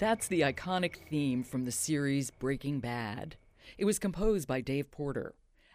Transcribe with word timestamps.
That's 0.00 0.28
the 0.28 0.40
iconic 0.40 0.96
theme 1.10 1.44
from 1.44 1.66
the 1.66 1.70
series 1.70 2.30
Breaking 2.30 2.80
Bad. 2.80 3.36
It 3.76 3.84
was 3.84 3.98
composed 3.98 4.48
by 4.48 4.62
Dave 4.62 4.90
Porter. 4.90 5.34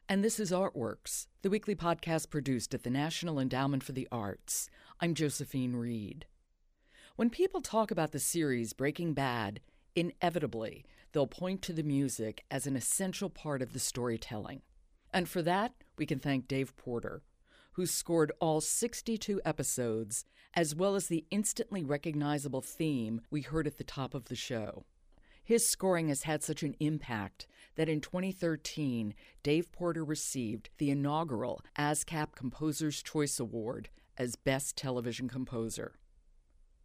And 0.09 0.23
this 0.23 0.39
is 0.39 0.51
Artworks, 0.51 1.27
the 1.43 1.49
weekly 1.51 1.75
podcast 1.75 2.31
produced 2.31 2.73
at 2.73 2.81
the 2.81 2.89
National 2.89 3.39
Endowment 3.39 3.83
for 3.83 3.91
the 3.91 4.07
Arts. 4.11 4.67
I'm 4.99 5.13
Josephine 5.13 5.75
Reed. 5.75 6.25
When 7.17 7.29
people 7.29 7.61
talk 7.61 7.91
about 7.91 8.13
the 8.13 8.19
series 8.19 8.73
Breaking 8.73 9.13
Bad, 9.13 9.59
inevitably 9.95 10.85
they'll 11.11 11.27
point 11.27 11.61
to 11.61 11.73
the 11.73 11.83
music 11.83 12.45
as 12.49 12.65
an 12.65 12.75
essential 12.75 13.29
part 13.29 13.61
of 13.61 13.73
the 13.73 13.79
storytelling. 13.79 14.63
And 15.13 15.29
for 15.29 15.43
that, 15.43 15.75
we 15.99 16.07
can 16.07 16.17
thank 16.17 16.47
Dave 16.47 16.75
Porter, 16.77 17.21
who 17.75 17.85
scored 17.85 18.31
all 18.39 18.61
62 18.61 19.41
episodes, 19.43 20.23
as 20.53 20.73
well 20.73 20.95
as 20.95 21.07
the 21.07 21.25
instantly 21.29 21.83
recognizable 21.83 22.61
theme 22.61 23.19
we 23.29 23.41
heard 23.41 23.67
at 23.67 23.77
the 23.77 23.83
top 23.83 24.13
of 24.13 24.25
the 24.25 24.35
show. 24.35 24.85
His 25.43 25.67
scoring 25.67 26.07
has 26.07 26.23
had 26.23 26.41
such 26.41 26.63
an 26.63 26.75
impact 26.79 27.47
that 27.75 27.89
in 27.89 27.99
2013, 27.99 29.13
Dave 29.43 29.71
Porter 29.73 30.05
received 30.05 30.69
the 30.77 30.89
inaugural 30.89 31.61
ASCAP 31.77 32.33
Composer's 32.33 33.03
Choice 33.03 33.41
Award 33.41 33.89
as 34.17 34.37
Best 34.37 34.77
Television 34.77 35.27
Composer. 35.27 35.95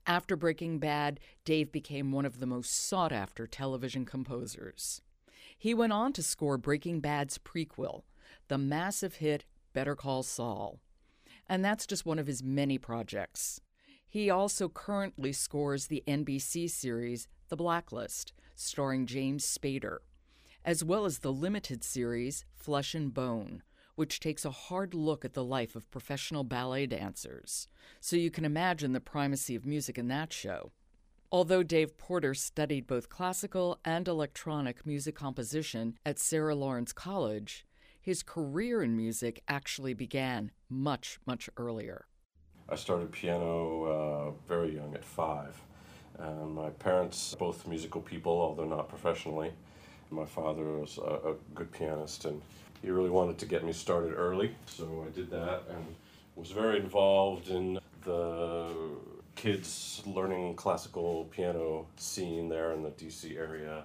After 0.06 0.34
Breaking 0.34 0.80
Bad, 0.80 1.20
Dave 1.44 1.70
became 1.70 2.10
one 2.10 2.26
of 2.26 2.40
the 2.40 2.46
most 2.46 2.74
sought 2.74 3.12
after 3.12 3.46
television 3.46 4.04
composers. 4.04 5.00
He 5.56 5.72
went 5.72 5.92
on 5.92 6.12
to 6.14 6.22
score 6.22 6.58
Breaking 6.58 6.98
Bad's 6.98 7.38
prequel, 7.38 8.02
the 8.48 8.58
massive 8.58 9.16
hit 9.16 9.44
Better 9.72 9.94
Call 9.96 10.22
Saul. 10.22 10.80
And 11.48 11.64
that's 11.64 11.86
just 11.86 12.06
one 12.06 12.18
of 12.18 12.26
his 12.26 12.42
many 12.42 12.78
projects. 12.78 13.60
He 14.08 14.28
also 14.28 14.68
currently 14.68 15.32
scores 15.32 15.86
the 15.86 16.02
NBC 16.06 16.68
series 16.68 17.28
The 17.48 17.56
Blacklist, 17.56 18.32
starring 18.54 19.06
James 19.06 19.44
Spader, 19.46 19.98
as 20.64 20.84
well 20.84 21.04
as 21.04 21.18
the 21.18 21.32
limited 21.32 21.84
series 21.84 22.44
Flesh 22.54 22.94
and 22.94 23.14
Bone, 23.14 23.62
which 23.94 24.20
takes 24.20 24.44
a 24.44 24.50
hard 24.50 24.94
look 24.94 25.24
at 25.24 25.34
the 25.34 25.44
life 25.44 25.76
of 25.76 25.90
professional 25.90 26.42
ballet 26.42 26.86
dancers. 26.86 27.68
So 28.00 28.16
you 28.16 28.30
can 28.30 28.44
imagine 28.44 28.92
the 28.92 29.00
primacy 29.00 29.54
of 29.54 29.66
music 29.66 29.98
in 29.98 30.08
that 30.08 30.32
show. 30.32 30.72
Although 31.32 31.62
Dave 31.62 31.96
Porter 31.96 32.34
studied 32.34 32.88
both 32.88 33.08
classical 33.08 33.78
and 33.84 34.08
electronic 34.08 34.84
music 34.84 35.14
composition 35.14 35.96
at 36.04 36.18
Sarah 36.18 36.56
Lawrence 36.56 36.92
College, 36.92 37.64
his 38.00 38.22
career 38.22 38.82
in 38.82 38.96
music 38.96 39.42
actually 39.48 39.94
began 39.94 40.50
much, 40.68 41.18
much 41.26 41.50
earlier. 41.56 42.06
I 42.68 42.76
started 42.76 43.10
piano 43.12 43.84
uh, 43.84 44.30
very 44.48 44.74
young, 44.74 44.94
at 44.94 45.04
five. 45.04 45.60
And 46.18 46.54
my 46.54 46.70
parents, 46.70 47.34
both 47.34 47.66
musical 47.66 48.00
people, 48.00 48.32
although 48.32 48.66
not 48.66 48.88
professionally. 48.88 49.52
My 50.10 50.24
father 50.24 50.64
was 50.64 50.98
a, 50.98 51.30
a 51.30 51.34
good 51.54 51.72
pianist, 51.72 52.24
and 52.24 52.40
he 52.82 52.90
really 52.90 53.10
wanted 53.10 53.38
to 53.38 53.46
get 53.46 53.64
me 53.64 53.72
started 53.72 54.14
early. 54.14 54.54
So 54.66 55.06
I 55.06 55.10
did 55.14 55.30
that 55.30 55.62
and 55.70 55.84
was 56.36 56.50
very 56.50 56.78
involved 56.78 57.48
in 57.48 57.78
the 58.04 58.68
kids 59.34 60.02
learning 60.06 60.54
classical 60.54 61.24
piano 61.30 61.86
scene 61.96 62.48
there 62.48 62.72
in 62.72 62.82
the 62.82 62.90
DC 62.90 63.36
area, 63.36 63.84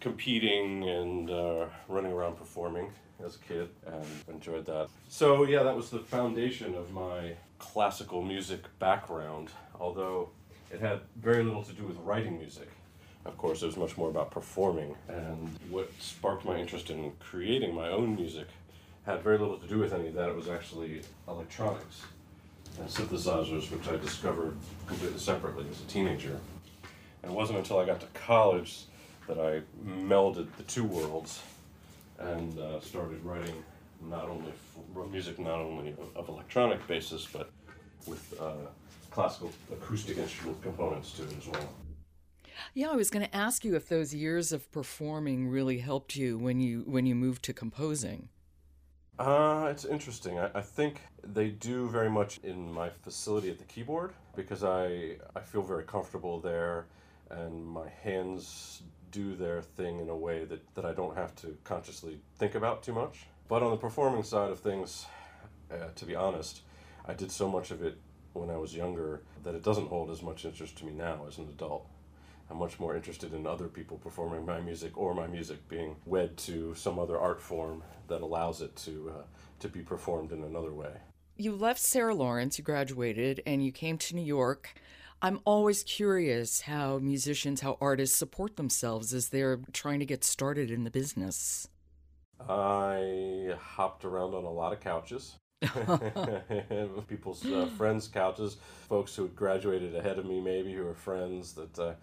competing 0.00 0.88
and 0.88 1.30
uh, 1.30 1.66
running 1.88 2.12
around 2.12 2.36
performing 2.36 2.90
as 3.24 3.36
a 3.36 3.38
kid 3.38 3.68
and 3.86 4.04
enjoyed 4.28 4.66
that. 4.66 4.88
So, 5.08 5.44
yeah, 5.44 5.62
that 5.62 5.74
was 5.74 5.90
the 5.90 6.00
foundation 6.00 6.74
of 6.74 6.92
my 6.92 7.34
classical 7.58 8.22
music 8.22 8.60
background, 8.78 9.50
although 9.80 10.30
it 10.70 10.80
had 10.80 11.00
very 11.16 11.42
little 11.42 11.62
to 11.62 11.72
do 11.72 11.84
with 11.84 11.96
writing 11.98 12.38
music. 12.38 12.68
Of 13.24 13.36
course, 13.38 13.62
it 13.62 13.66
was 13.66 13.76
much 13.76 13.96
more 13.96 14.08
about 14.08 14.30
performing. 14.30 14.94
And 15.08 15.50
what 15.70 15.90
sparked 15.98 16.44
my 16.44 16.56
interest 16.56 16.90
in 16.90 17.12
creating 17.18 17.74
my 17.74 17.88
own 17.88 18.14
music 18.14 18.46
had 19.04 19.22
very 19.22 19.38
little 19.38 19.56
to 19.56 19.66
do 19.66 19.78
with 19.78 19.92
any 19.92 20.08
of 20.08 20.14
that. 20.14 20.28
It 20.28 20.36
was 20.36 20.48
actually 20.48 21.02
electronics 21.26 22.02
and 22.78 22.88
synthesizers, 22.88 23.70
which 23.70 23.88
I 23.88 23.96
discovered 23.96 24.56
completely 24.86 25.18
separately 25.18 25.66
as 25.70 25.80
a 25.80 25.84
teenager. 25.84 26.38
And 27.22 27.32
it 27.32 27.34
wasn't 27.34 27.58
until 27.58 27.78
I 27.78 27.86
got 27.86 28.00
to 28.00 28.06
college 28.14 28.84
that 29.26 29.38
I 29.38 29.62
melded 29.84 30.48
the 30.56 30.62
two 30.64 30.84
worlds 30.84 31.42
and 32.18 32.58
uh, 32.58 32.80
started 32.80 33.22
writing 33.24 33.62
not 34.02 34.28
only 34.28 34.50
f- 34.50 35.10
music, 35.10 35.38
not 35.38 35.58
only 35.58 35.90
of, 35.92 36.16
of 36.16 36.28
electronic 36.28 36.86
basis, 36.86 37.26
but 37.26 37.50
with 38.06 38.34
uh, 38.40 38.52
classical 39.10 39.50
acoustic 39.72 40.18
instrument 40.18 40.60
components 40.62 41.12
to 41.12 41.22
it 41.24 41.36
as 41.38 41.48
well. 41.48 41.68
Yeah, 42.74 42.90
I 42.90 42.96
was 42.96 43.10
going 43.10 43.24
to 43.24 43.36
ask 43.36 43.64
you 43.64 43.74
if 43.76 43.88
those 43.88 44.14
years 44.14 44.52
of 44.52 44.70
performing 44.72 45.48
really 45.48 45.78
helped 45.78 46.16
you 46.16 46.38
when 46.38 46.60
you 46.60 46.84
when 46.86 47.06
you 47.06 47.14
moved 47.14 47.42
to 47.44 47.52
composing. 47.52 48.28
Uh, 49.18 49.68
it's 49.70 49.84
interesting. 49.84 50.38
I, 50.38 50.50
I 50.54 50.60
think 50.60 51.00
they 51.22 51.48
do 51.48 51.88
very 51.88 52.10
much 52.10 52.38
in 52.42 52.70
my 52.72 52.90
facility 52.90 53.50
at 53.50 53.58
the 53.58 53.64
keyboard 53.64 54.12
because 54.34 54.62
I 54.64 55.16
I 55.34 55.40
feel 55.40 55.62
very 55.62 55.84
comfortable 55.84 56.40
there, 56.40 56.86
and 57.30 57.64
my 57.66 57.88
hands 58.02 58.82
do 59.10 59.34
their 59.34 59.62
thing 59.62 60.00
in 60.00 60.08
a 60.08 60.16
way 60.16 60.44
that, 60.44 60.74
that 60.74 60.84
I 60.84 60.92
don't 60.92 61.16
have 61.16 61.34
to 61.36 61.56
consciously 61.64 62.20
think 62.38 62.54
about 62.54 62.82
too 62.82 62.92
much. 62.92 63.26
But 63.48 63.62
on 63.62 63.70
the 63.70 63.76
performing 63.76 64.22
side 64.22 64.50
of 64.50 64.60
things, 64.60 65.06
uh, 65.70 65.88
to 65.94 66.04
be 66.04 66.14
honest, 66.14 66.62
I 67.06 67.14
did 67.14 67.30
so 67.30 67.48
much 67.48 67.70
of 67.70 67.82
it 67.82 67.98
when 68.32 68.50
I 68.50 68.56
was 68.56 68.74
younger 68.74 69.22
that 69.44 69.54
it 69.54 69.62
doesn't 69.62 69.88
hold 69.88 70.10
as 70.10 70.22
much 70.22 70.44
interest 70.44 70.78
to 70.78 70.84
me 70.84 70.92
now 70.92 71.24
as 71.26 71.38
an 71.38 71.48
adult. 71.48 71.86
I'm 72.50 72.58
much 72.58 72.78
more 72.78 72.94
interested 72.94 73.34
in 73.34 73.46
other 73.46 73.66
people 73.66 73.96
performing 73.98 74.46
my 74.46 74.60
music 74.60 74.96
or 74.96 75.14
my 75.14 75.26
music 75.26 75.68
being 75.68 75.96
wed 76.04 76.36
to 76.38 76.74
some 76.74 76.98
other 76.98 77.18
art 77.18 77.40
form 77.40 77.82
that 78.08 78.22
allows 78.22 78.60
it 78.60 78.76
to 78.76 79.12
uh, 79.16 79.22
to 79.58 79.68
be 79.68 79.80
performed 79.80 80.32
in 80.32 80.44
another 80.44 80.72
way. 80.72 80.92
You 81.36 81.52
left 81.52 81.80
Sarah 81.80 82.14
Lawrence, 82.14 82.58
you 82.58 82.64
graduated, 82.64 83.42
and 83.46 83.64
you 83.64 83.72
came 83.72 83.98
to 83.98 84.14
New 84.14 84.24
York. 84.24 84.74
I'm 85.22 85.40
always 85.44 85.82
curious 85.82 86.62
how 86.62 86.98
musicians, 86.98 87.60
how 87.60 87.78
artists 87.80 88.16
support 88.16 88.56
themselves 88.56 89.14
as 89.14 89.30
they're 89.30 89.60
trying 89.72 90.00
to 90.00 90.06
get 90.06 90.24
started 90.24 90.70
in 90.70 90.84
the 90.84 90.90
business. 90.90 91.68
I 92.48 93.54
hopped 93.58 94.04
around 94.04 94.34
on 94.34 94.44
a 94.44 94.50
lot 94.50 94.72
of 94.72 94.80
couches. 94.80 95.36
people's 97.08 97.44
uh, 97.46 97.66
friends' 97.78 98.08
couches, 98.08 98.58
folks 98.88 99.16
who 99.16 99.22
had 99.22 99.34
graduated 99.34 99.96
ahead 99.96 100.18
of 100.18 100.26
me, 100.26 100.38
maybe 100.40 100.74
who 100.74 100.84
were 100.84 100.94
friends 100.94 101.54
that 101.54 101.78
uh, 101.78 101.94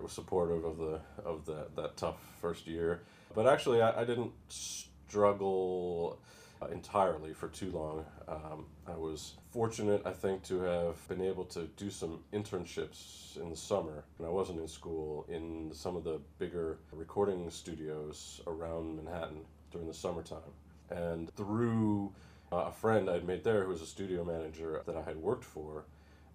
were 0.00 0.08
supportive 0.08 0.64
of 0.64 0.78
the 0.78 1.00
of 1.24 1.44
the, 1.44 1.66
that 1.76 1.96
tough 1.98 2.16
first 2.40 2.66
year. 2.66 3.02
But 3.34 3.46
actually, 3.46 3.82
I, 3.82 4.00
I 4.00 4.04
didn't 4.04 4.32
struggle 4.48 6.18
uh, 6.62 6.66
entirely 6.72 7.32
for 7.32 7.48
too 7.48 7.70
long. 7.70 8.04
Um, 8.28 8.66
I 8.86 8.96
was 8.96 9.34
fortunate, 9.50 10.02
I 10.04 10.12
think, 10.12 10.42
to 10.44 10.60
have 10.60 11.08
been 11.08 11.22
able 11.22 11.44
to 11.46 11.68
do 11.76 11.90
some 11.90 12.20
internships 12.32 13.40
in 13.40 13.50
the 13.50 13.56
summer 13.56 14.04
when 14.18 14.28
I 14.28 14.32
wasn't 14.32 14.60
in 14.60 14.68
school 14.68 15.26
in 15.28 15.70
some 15.72 15.96
of 15.96 16.04
the 16.04 16.20
bigger 16.38 16.78
recording 16.92 17.50
studios 17.50 18.40
around 18.46 18.96
Manhattan 18.96 19.40
during 19.70 19.86
the 19.86 19.94
summertime. 19.94 20.40
And 20.90 21.34
through 21.34 22.12
uh, 22.52 22.56
a 22.56 22.72
friend 22.72 23.08
I'd 23.08 23.26
made 23.26 23.44
there 23.44 23.64
who 23.64 23.70
was 23.70 23.82
a 23.82 23.86
studio 23.86 24.24
manager 24.24 24.82
that 24.86 24.96
I 24.96 25.02
had 25.02 25.16
worked 25.16 25.44
for. 25.44 25.84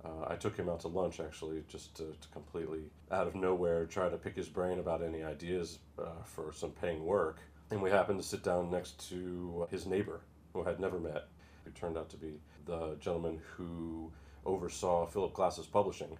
Uh, 0.04 0.26
I 0.28 0.36
took 0.36 0.56
him 0.56 0.70
out 0.70 0.80
to 0.82 0.88
lunch 0.88 1.20
actually, 1.20 1.64
just 1.68 1.96
to, 1.98 2.04
to, 2.04 2.28
completely 2.32 2.82
out 3.12 3.28
of 3.28 3.36
nowhere 3.36 3.86
try 3.86 4.10
to 4.10 4.18
pick 4.18 4.36
his 4.36 4.48
brain 4.48 4.80
about 4.80 5.04
any 5.04 5.24
ideas 5.24 5.80
uh, 6.00 6.24
for 6.24 6.54
some 6.54 6.72
paying 6.72 7.04
work. 7.04 7.40
And 7.69 7.81
we 7.81 7.90
happened 7.90 8.22
to 8.22 8.28
sit 8.28 8.44
down 8.44 8.72
next 8.72 9.10
to 9.10 9.68
his 9.69 9.86
neighbor, 9.86 10.22
who 10.54 10.64
I 10.64 10.69
had 10.69 10.80
never 10.80 11.00
met, 11.00 11.28
who 11.66 11.72
turned 11.72 11.98
out 11.98 12.10
to 12.10 12.18
be 12.18 12.40
the 12.66 12.96
gentleman 13.00 13.42
who 13.56 14.12
oversaw 14.46 15.06
Philip 15.06 15.34
Glass's 15.34 15.66
publishing 15.66 16.18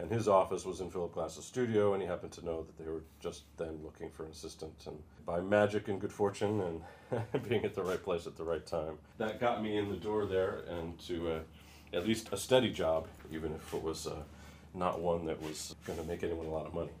and 0.00 0.10
his 0.10 0.28
office 0.28 0.64
was 0.64 0.80
in 0.80 0.90
Philip 0.90 1.12
Glass's 1.12 1.44
studio, 1.44 1.92
and 1.92 2.02
he 2.02 2.08
happened 2.08 2.32
to 2.32 2.44
know 2.44 2.62
that 2.62 2.78
they 2.78 2.88
were 2.88 3.02
just 3.20 3.42
then 3.56 3.80
looking 3.82 4.10
for 4.10 4.24
an 4.24 4.30
assistant. 4.30 4.84
And 4.86 5.02
by 5.26 5.40
magic 5.40 5.88
and 5.88 6.00
good 6.00 6.12
fortune 6.12 6.60
and 6.60 7.42
being 7.48 7.64
at 7.64 7.74
the 7.74 7.82
right 7.82 8.02
place 8.02 8.26
at 8.26 8.36
the 8.36 8.44
right 8.44 8.64
time, 8.64 8.98
that 9.18 9.40
got 9.40 9.62
me 9.62 9.76
in 9.76 9.88
the 9.88 9.96
door 9.96 10.26
there 10.26 10.62
and 10.68 10.98
to 11.00 11.32
uh, 11.32 11.40
at 11.92 12.06
least 12.06 12.28
a 12.32 12.36
steady 12.36 12.70
job, 12.70 13.08
even 13.32 13.52
if 13.54 13.74
it 13.74 13.82
was 13.82 14.06
uh, 14.06 14.22
not 14.72 15.00
one 15.00 15.26
that 15.26 15.42
was 15.42 15.74
going 15.84 15.98
to 15.98 16.04
make 16.04 16.22
anyone 16.22 16.46
a 16.46 16.50
lot 16.50 16.66
of 16.66 16.74
money. 16.74 16.92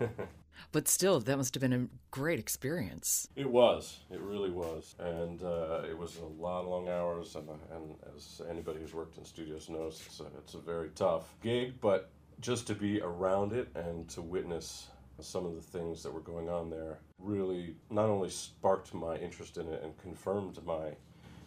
but 0.72 0.88
still, 0.88 1.20
that 1.20 1.36
must 1.36 1.54
have 1.54 1.60
been 1.60 1.72
a 1.72 1.88
great 2.10 2.38
experience. 2.38 3.28
It 3.36 3.48
was. 3.48 4.00
It 4.10 4.20
really 4.20 4.50
was. 4.50 4.94
And 4.98 5.42
uh, 5.42 5.82
it 5.88 5.96
was 5.96 6.18
a 6.18 6.24
lot 6.24 6.62
of 6.62 6.68
long 6.68 6.88
hours. 6.88 7.36
And, 7.36 7.48
and 7.72 7.94
as 8.16 8.40
anybody 8.48 8.80
who's 8.80 8.94
worked 8.94 9.18
in 9.18 9.24
studios 9.24 9.68
knows, 9.68 10.02
it's 10.06 10.20
a, 10.20 10.26
it's 10.38 10.54
a 10.54 10.58
very 10.58 10.90
tough 10.90 11.34
gig. 11.42 11.80
But 11.80 12.10
just 12.40 12.66
to 12.66 12.74
be 12.74 13.00
around 13.00 13.52
it 13.52 13.68
and 13.74 14.08
to 14.10 14.22
witness 14.22 14.88
some 15.20 15.46
of 15.46 15.54
the 15.54 15.62
things 15.62 16.02
that 16.02 16.12
were 16.12 16.20
going 16.20 16.48
on 16.48 16.70
there 16.70 16.98
really 17.18 17.76
not 17.90 18.06
only 18.06 18.28
sparked 18.28 18.92
my 18.92 19.16
interest 19.16 19.56
in 19.56 19.68
it 19.68 19.82
and 19.82 19.96
confirmed 19.98 20.58
my 20.66 20.90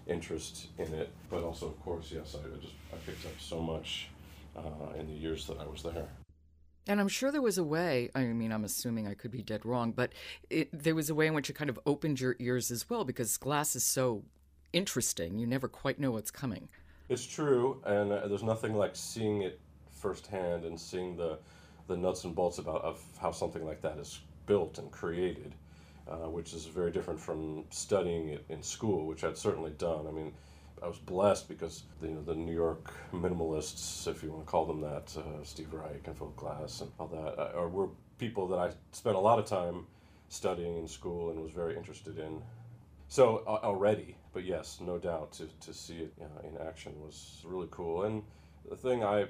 interest 0.07 0.67
in 0.77 0.93
it, 0.93 1.09
but 1.29 1.43
also, 1.43 1.67
of 1.67 1.79
course, 1.81 2.11
yes, 2.13 2.35
I 2.35 2.59
just 2.61 2.73
I 2.93 2.95
picked 3.05 3.25
up 3.25 3.33
so 3.39 3.61
much 3.61 4.07
uh, 4.55 4.97
in 4.97 5.07
the 5.07 5.13
years 5.13 5.45
that 5.47 5.59
I 5.59 5.65
was 5.65 5.83
there. 5.83 6.07
And 6.87 7.01
I'm 7.01 7.09
sure 7.09 7.31
there 7.31 7.41
was 7.41 7.57
a 7.57 7.63
way, 7.63 8.09
I 8.15 8.23
mean, 8.23 8.51
I'm 8.51 8.63
assuming 8.63 9.07
I 9.07 9.13
could 9.13 9.31
be 9.31 9.41
dead 9.41 9.65
wrong, 9.65 9.91
but 9.91 10.13
it, 10.49 10.69
there 10.71 10.95
was 10.95 11.09
a 11.09 11.15
way 11.15 11.27
in 11.27 11.33
which 11.33 11.49
it 11.49 11.53
kind 11.53 11.69
of 11.69 11.77
opened 11.85 12.21
your 12.21 12.35
ears 12.39 12.71
as 12.71 12.89
well 12.89 13.03
because 13.03 13.35
glass 13.37 13.75
is 13.75 13.83
so 13.83 14.23
interesting. 14.71 15.37
You 15.37 15.47
never 15.47 15.67
quite 15.67 15.99
know 15.99 16.11
what's 16.11 16.31
coming. 16.31 16.69
It's 17.09 17.25
true, 17.25 17.81
and 17.85 18.11
uh, 18.11 18.27
there's 18.27 18.43
nothing 18.43 18.73
like 18.73 18.95
seeing 18.95 19.41
it 19.41 19.59
firsthand 19.91 20.65
and 20.65 20.79
seeing 20.79 21.15
the, 21.17 21.39
the 21.87 21.97
nuts 21.97 22.23
and 22.23 22.35
bolts 22.35 22.57
about 22.57 22.81
of 22.81 23.01
how 23.19 23.31
something 23.31 23.65
like 23.65 23.81
that 23.81 23.97
is 23.97 24.21
built 24.45 24.77
and 24.77 24.91
created, 24.91 25.55
uh, 26.09 26.29
which 26.29 26.53
is 26.53 26.65
very 26.65 26.91
different 26.91 27.19
from 27.19 27.65
studying 27.69 28.29
it 28.29 28.45
in 28.49 28.61
school, 28.61 29.05
which 29.05 29.23
I'd 29.23 29.37
certainly 29.37 29.71
done. 29.71 30.05
I 30.07 30.11
mean, 30.11 30.33
I 30.81 30.87
was 30.87 30.99
blessed 30.99 31.47
because 31.47 31.83
you 32.01 32.09
know 32.09 32.21
the 32.21 32.35
New 32.35 32.53
York 32.53 32.93
minimalists, 33.13 34.07
if 34.07 34.23
you 34.23 34.31
want 34.31 34.45
to 34.45 34.51
call 34.51 34.65
them 34.65 34.81
that, 34.81 35.15
uh, 35.17 35.43
Steve 35.43 35.73
Reich 35.73 36.05
and 36.05 36.17
Philip 36.17 36.35
Glass 36.35 36.81
and 36.81 36.91
all 36.99 37.07
that, 37.07 37.57
uh, 37.57 37.67
were 37.67 37.89
people 38.19 38.47
that 38.49 38.59
I 38.59 38.71
spent 38.91 39.15
a 39.15 39.19
lot 39.19 39.39
of 39.39 39.45
time 39.45 39.85
studying 40.29 40.77
in 40.77 40.87
school 40.87 41.31
and 41.31 41.41
was 41.41 41.51
very 41.51 41.75
interested 41.75 42.19
in. 42.19 42.41
So 43.07 43.43
uh, 43.47 43.59
already, 43.63 44.17
but 44.33 44.43
yes, 44.43 44.79
no 44.81 44.97
doubt 44.97 45.31
to, 45.33 45.47
to 45.61 45.73
see 45.73 45.99
it 45.99 46.13
uh, 46.21 46.47
in 46.47 46.57
action 46.67 46.93
was 46.99 47.41
really 47.45 47.67
cool. 47.71 48.03
And 48.03 48.23
the 48.69 48.75
thing 48.75 49.03
I, 49.03 49.25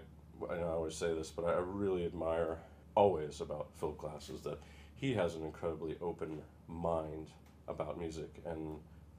I 0.50 0.62
always 0.64 0.96
say 0.96 1.14
this, 1.14 1.30
but 1.30 1.46
I 1.46 1.60
really 1.60 2.06
admire 2.06 2.58
always 2.96 3.42
about 3.42 3.68
Philip 3.76 4.00
Glass 4.00 4.30
is 4.30 4.42
that 4.42 4.60
he 4.96 5.14
has 5.14 5.36
an 5.36 5.44
incredibly 5.44 5.96
open 6.02 6.42
mind 6.68 7.28
about 7.68 8.00
music 8.00 8.42
and 8.46 8.78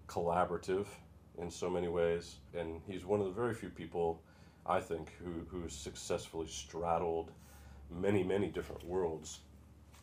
collaborative 0.08 0.86
in 1.40 1.50
so 1.50 1.70
many 1.70 1.88
ways. 1.88 2.37
And 2.56 2.81
he's 2.87 3.05
one 3.05 3.20
of 3.20 3.26
the 3.26 3.32
very 3.32 3.55
few 3.55 3.70
people, 3.70 4.20
I 4.67 4.81
think, 4.81 5.12
who, 5.23 5.46
who 5.49 5.69
successfully 5.69 6.46
straddled 6.46 7.31
many, 7.90 8.23
many 8.23 8.49
different 8.49 8.85
worlds 8.85 9.40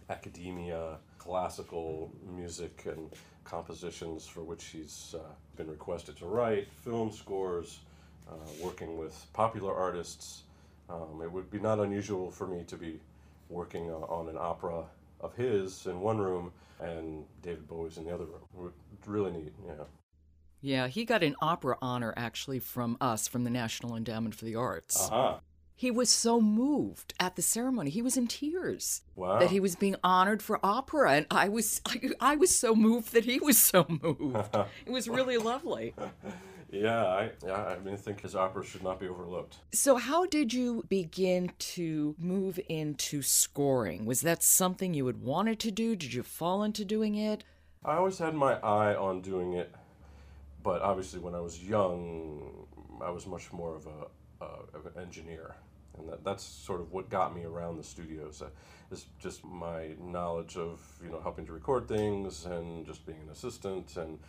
academia, 0.10 0.98
classical 1.18 2.12
music, 2.36 2.84
and 2.86 3.10
compositions 3.44 4.28
for 4.28 4.42
which 4.42 4.66
he's 4.66 5.16
uh, 5.18 5.22
been 5.56 5.68
requested 5.68 6.18
to 6.18 6.26
write, 6.26 6.68
film 6.84 7.12
scores, 7.12 7.80
uh, 8.30 8.34
working 8.62 8.98
with 8.98 9.26
popular 9.34 9.74
artists. 9.74 10.44
Um, 10.90 11.22
it 11.24 11.32
would 11.32 11.50
be 11.50 11.60
not 11.60 11.80
unusual 11.80 12.30
for 12.30 12.48
me 12.48 12.64
to 12.68 12.76
be 12.76 13.00
working 13.50 13.90
uh, 13.90 13.96
on 13.96 14.30
an 14.30 14.38
opera 14.38 14.84
of 15.22 15.36
his 15.36 15.86
in 15.88 16.00
one 16.00 16.18
room 16.20 16.52
and 16.80 17.24
David 17.42 17.68
Bowie's 17.68 17.98
in 17.98 18.06
the 18.06 18.14
other 18.14 18.26
room. 18.26 18.74
Really 19.06 19.32
neat, 19.32 19.54
yeah. 19.66 19.74
Yeah, 20.65 20.88
he 20.88 21.06
got 21.06 21.21
an 21.21 21.35
opera 21.44 21.77
honor 21.79 22.12
actually 22.17 22.57
from 22.57 22.97
us, 23.00 23.27
from 23.27 23.44
the 23.44 23.51
National 23.51 23.95
Endowment 23.95 24.33
for 24.33 24.45
the 24.45 24.56
Arts. 24.56 25.00
Uh-huh. 25.12 25.35
He 25.75 25.91
was 25.91 26.09
so 26.09 26.41
moved 26.41 27.13
at 27.19 27.35
the 27.35 27.44
ceremony. 27.44 27.91
He 27.91 28.01
was 28.01 28.17
in 28.17 28.25
tears 28.25 29.03
Wow. 29.15 29.38
that 29.38 29.51
he 29.51 29.59
was 29.59 29.75
being 29.75 29.95
honored 30.03 30.41
for 30.41 30.59
opera, 30.65 31.12
and 31.12 31.27
I 31.29 31.50
was 31.50 31.81
I, 31.85 32.09
I 32.19 32.35
was 32.35 32.57
so 32.57 32.73
moved 32.75 33.13
that 33.13 33.25
he 33.25 33.39
was 33.39 33.59
so 33.59 33.85
moved. 33.88 34.38
it 34.88 34.91
was 34.91 35.07
really 35.07 35.38
lovely. 35.38 35.94
yeah, 36.71 37.06
I, 37.06 37.31
yeah, 37.45 37.63
I 37.63 37.77
mean, 37.77 37.94
I 37.94 37.97
think 37.97 38.21
his 38.21 38.35
opera 38.35 38.65
should 38.65 38.81
not 38.81 39.00
be 39.00 39.07
overlooked. 39.07 39.57
So, 39.71 39.97
how 39.97 40.25
did 40.25 40.51
you 40.51 40.83
begin 40.89 41.51
to 41.59 42.15
move 42.17 42.59
into 42.69 43.21
scoring? 43.21 44.06
Was 44.07 44.21
that 44.21 44.41
something 44.41 44.95
you 44.95 45.06
had 45.06 45.17
wanted 45.21 45.59
to 45.59 45.69
do? 45.69 45.95
Did 45.95 46.13
you 46.15 46.23
fall 46.23 46.63
into 46.63 46.83
doing 46.83 47.13
it? 47.13 47.44
I 47.83 47.97
always 47.97 48.17
had 48.17 48.33
my 48.33 48.53
eye 48.53 48.95
on 48.95 49.21
doing 49.21 49.53
it, 49.53 49.71
but 50.65 50.81
obviously 50.81 51.19
when 51.19 51.35
I 51.35 51.39
was 51.39 51.63
young, 51.63 52.65
I 53.00 53.12
was 53.12 53.27
much 53.27 53.53
more 53.53 53.75
of 53.75 53.85
a 53.85 54.07
of 54.73 54.85
an 54.88 55.01
engineer, 55.01 55.56
and 55.97 56.09
that, 56.09 56.23
that's 56.23 56.44
sort 56.44 56.81
of 56.81 56.91
what 56.91 57.09
got 57.09 57.35
me 57.35 57.44
around 57.44 57.77
the 57.77 57.83
studios. 57.83 58.41
Uh, 58.41 58.47
is 58.91 59.06
just 59.19 59.45
my 59.45 59.91
knowledge 60.00 60.57
of 60.57 60.81
you 61.03 61.09
know 61.12 61.21
helping 61.21 61.45
to 61.45 61.53
record 61.53 61.88
things 61.88 62.45
and 62.45 62.85
just 62.85 63.06
being 63.06 63.19
an 63.21 63.29
assistant 63.29 63.95
and 63.95 64.19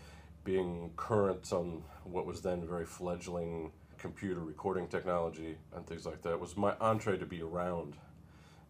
being 0.45 0.91
current 0.97 1.53
on 1.53 1.83
what 2.05 2.27
was 2.27 2.43
then 2.43 2.65
very 2.67 2.85
fledgling 2.85 3.73
computer 3.99 4.41
recording 4.41 4.87
technology 4.87 5.57
and 5.75 5.87
things 5.87 6.07
like 6.07 6.23
that 6.23 6.39
was 6.39 6.57
my 6.57 6.75
entree 6.81 7.19
to 7.19 7.27
be 7.27 7.43
around 7.43 7.97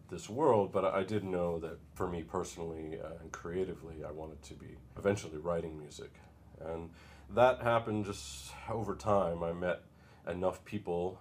this 0.09 0.29
world, 0.29 0.71
but 0.71 0.85
I 0.85 1.03
did 1.03 1.25
know 1.25 1.59
that 1.59 1.77
for 1.95 2.07
me 2.07 2.23
personally 2.23 2.97
uh, 3.03 3.21
and 3.21 3.29
creatively, 3.31 4.05
I 4.07 4.11
wanted 4.11 4.41
to 4.43 4.53
be 4.53 4.77
eventually 4.97 5.37
writing 5.37 5.77
music. 5.77 6.13
And 6.61 6.89
that 7.33 7.61
happened 7.61 8.05
just 8.05 8.51
over 8.69 8.95
time. 8.95 9.43
I 9.43 9.53
met 9.53 9.81
enough 10.27 10.63
people, 10.65 11.19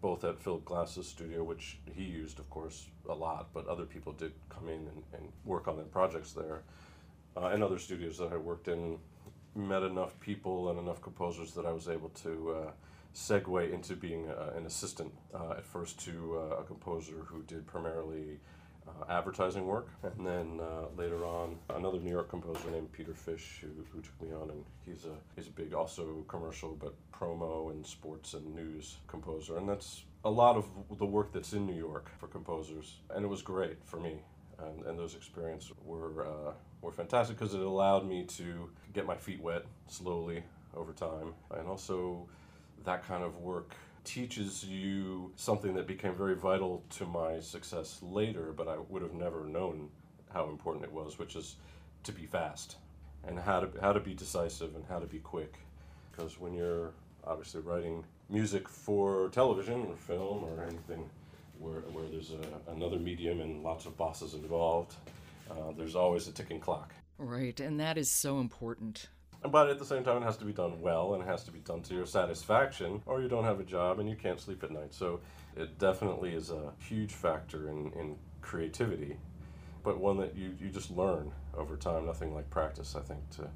both 0.00 0.24
at 0.24 0.40
Philip 0.40 0.64
Glass's 0.64 1.08
studio, 1.08 1.42
which 1.42 1.78
he 1.94 2.04
used, 2.04 2.38
of 2.38 2.48
course, 2.50 2.86
a 3.08 3.14
lot, 3.14 3.48
but 3.52 3.66
other 3.66 3.84
people 3.84 4.12
did 4.12 4.32
come 4.48 4.68
in 4.68 4.74
and, 4.74 5.02
and 5.12 5.32
work 5.44 5.68
on 5.68 5.76
their 5.76 5.84
projects 5.86 6.32
there, 6.32 6.62
uh, 7.36 7.46
and 7.46 7.62
other 7.62 7.78
studios 7.78 8.18
that 8.18 8.32
I 8.32 8.36
worked 8.36 8.68
in. 8.68 8.98
Met 9.56 9.84
enough 9.84 10.18
people 10.18 10.70
and 10.70 10.80
enough 10.80 11.00
composers 11.00 11.54
that 11.54 11.64
I 11.64 11.70
was 11.70 11.88
able 11.88 12.08
to 12.08 12.50
uh, 12.50 12.70
segue 13.14 13.72
into 13.72 13.94
being 13.94 14.28
uh, 14.28 14.52
an 14.56 14.66
assistant 14.66 15.12
uh, 15.32 15.52
at 15.52 15.64
first 15.64 16.00
to 16.06 16.36
uh, 16.36 16.56
a 16.56 16.64
composer 16.64 17.24
who 17.26 17.42
did 17.42 17.64
primarily 17.64 18.40
uh, 18.88 19.04
advertising 19.10 19.66
work, 19.66 19.88
and 20.02 20.26
then 20.26 20.60
uh, 20.60 20.86
later 20.96 21.24
on 21.24 21.56
another 21.70 21.98
New 21.98 22.10
York 22.10 22.28
composer 22.28 22.70
named 22.70 22.92
Peter 22.92 23.14
Fish 23.14 23.60
who, 23.60 23.68
who 23.92 24.00
took 24.00 24.20
me 24.20 24.34
on, 24.34 24.50
and 24.50 24.64
he's 24.84 25.04
a 25.04 25.14
he's 25.36 25.48
a 25.48 25.50
big 25.50 25.74
also 25.74 26.24
commercial 26.28 26.76
but 26.80 26.94
promo 27.12 27.70
and 27.70 27.84
sports 27.86 28.34
and 28.34 28.54
news 28.54 28.96
composer, 29.06 29.56
and 29.56 29.68
that's 29.68 30.04
a 30.24 30.30
lot 30.30 30.56
of 30.56 30.66
the 30.98 31.06
work 31.06 31.32
that's 31.32 31.52
in 31.52 31.66
New 31.66 31.76
York 31.76 32.10
for 32.18 32.26
composers, 32.26 32.96
and 33.10 33.24
it 33.24 33.28
was 33.28 33.42
great 33.42 33.76
for 33.84 34.00
me. 34.00 34.22
And, 34.56 34.86
and 34.86 34.98
those 34.98 35.16
experiences 35.16 35.72
were 35.84 36.26
uh, 36.26 36.52
were 36.80 36.92
fantastic 36.92 37.36
because 37.36 37.54
it 37.54 37.60
allowed 37.60 38.06
me 38.06 38.24
to 38.38 38.70
get 38.92 39.04
my 39.04 39.16
feet 39.16 39.40
wet 39.42 39.64
slowly 39.88 40.44
over 40.76 40.92
time, 40.92 41.34
and 41.50 41.66
also 41.66 42.28
that 42.84 43.04
kind 43.06 43.24
of 43.24 43.38
work 43.38 43.74
teaches 44.04 44.64
you 44.64 45.32
something 45.36 45.74
that 45.74 45.86
became 45.86 46.14
very 46.14 46.34
vital 46.34 46.84
to 46.90 47.06
my 47.06 47.40
success 47.40 47.98
later, 48.02 48.52
but 48.56 48.68
I 48.68 48.76
would 48.88 49.02
have 49.02 49.14
never 49.14 49.44
known 49.44 49.88
how 50.32 50.48
important 50.48 50.84
it 50.84 50.92
was, 50.92 51.18
which 51.18 51.36
is 51.36 51.56
to 52.02 52.12
be 52.12 52.26
fast 52.26 52.76
and 53.26 53.38
how 53.38 53.60
to 53.60 53.80
how 53.80 53.92
to 53.92 54.00
be 54.00 54.14
decisive 54.14 54.74
and 54.74 54.84
how 54.86 54.98
to 54.98 55.06
be 55.06 55.18
quick. 55.18 55.58
Because 56.10 56.38
when 56.38 56.54
you're 56.54 56.92
obviously 57.26 57.60
writing 57.60 58.04
music 58.28 58.68
for 58.68 59.28
television 59.30 59.86
or 59.86 59.96
film 59.96 60.44
or 60.44 60.64
anything 60.64 61.08
where, 61.58 61.80
where 61.92 62.06
there's 62.10 62.32
a, 62.32 62.70
another 62.72 62.98
medium 62.98 63.40
and 63.40 63.62
lots 63.62 63.86
of 63.86 63.96
bosses 63.96 64.34
involved, 64.34 64.94
uh, 65.50 65.72
there's 65.76 65.96
always 65.96 66.28
a 66.28 66.32
ticking 66.32 66.60
clock. 66.60 66.92
Right, 67.18 67.58
and 67.60 67.78
that 67.80 67.96
is 67.96 68.10
so 68.10 68.40
important. 68.40 69.08
But 69.50 69.68
at 69.68 69.78
the 69.78 69.84
same 69.84 70.02
time, 70.04 70.22
it 70.22 70.24
has 70.24 70.38
to 70.38 70.44
be 70.44 70.52
done 70.52 70.80
well 70.80 71.14
and 71.14 71.22
it 71.22 71.26
has 71.26 71.44
to 71.44 71.50
be 71.50 71.58
done 71.58 71.82
to 71.82 71.94
your 71.94 72.06
satisfaction, 72.06 73.02
or 73.04 73.20
you 73.20 73.28
don't 73.28 73.44
have 73.44 73.60
a 73.60 73.64
job 73.64 73.98
and 73.98 74.08
you 74.08 74.16
can't 74.16 74.40
sleep 74.40 74.64
at 74.64 74.70
night. 74.70 74.94
So 74.94 75.20
it 75.56 75.78
definitely 75.78 76.34
is 76.34 76.50
a 76.50 76.72
huge 76.78 77.12
factor 77.12 77.68
in, 77.68 77.92
in 77.92 78.16
creativity, 78.40 79.16
but 79.82 79.98
one 79.98 80.16
that 80.18 80.34
you, 80.34 80.54
you 80.58 80.70
just 80.70 80.90
learn 80.90 81.30
over 81.56 81.76
time. 81.76 82.06
Nothing 82.06 82.34
like 82.34 82.48
practice, 82.48 82.96
I 82.96 83.00
think, 83.00 83.28
to, 83.36 83.50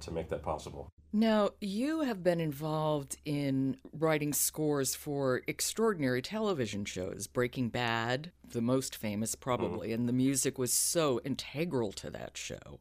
to 0.00 0.10
make 0.10 0.28
that 0.28 0.42
possible. 0.42 0.88
Now, 1.14 1.50
you 1.60 2.02
have 2.02 2.22
been 2.22 2.40
involved 2.40 3.18
in 3.26 3.76
writing 3.92 4.32
scores 4.32 4.94
for 4.94 5.42
extraordinary 5.46 6.22
television 6.22 6.86
shows, 6.86 7.26
Breaking 7.26 7.68
Bad, 7.68 8.32
the 8.46 8.62
most 8.62 8.96
famous 8.96 9.34
probably, 9.34 9.90
mm. 9.90 9.94
and 9.94 10.08
the 10.08 10.14
music 10.14 10.58
was 10.58 10.72
so 10.72 11.20
integral 11.22 11.92
to 11.92 12.10
that 12.10 12.38
show. 12.38 12.80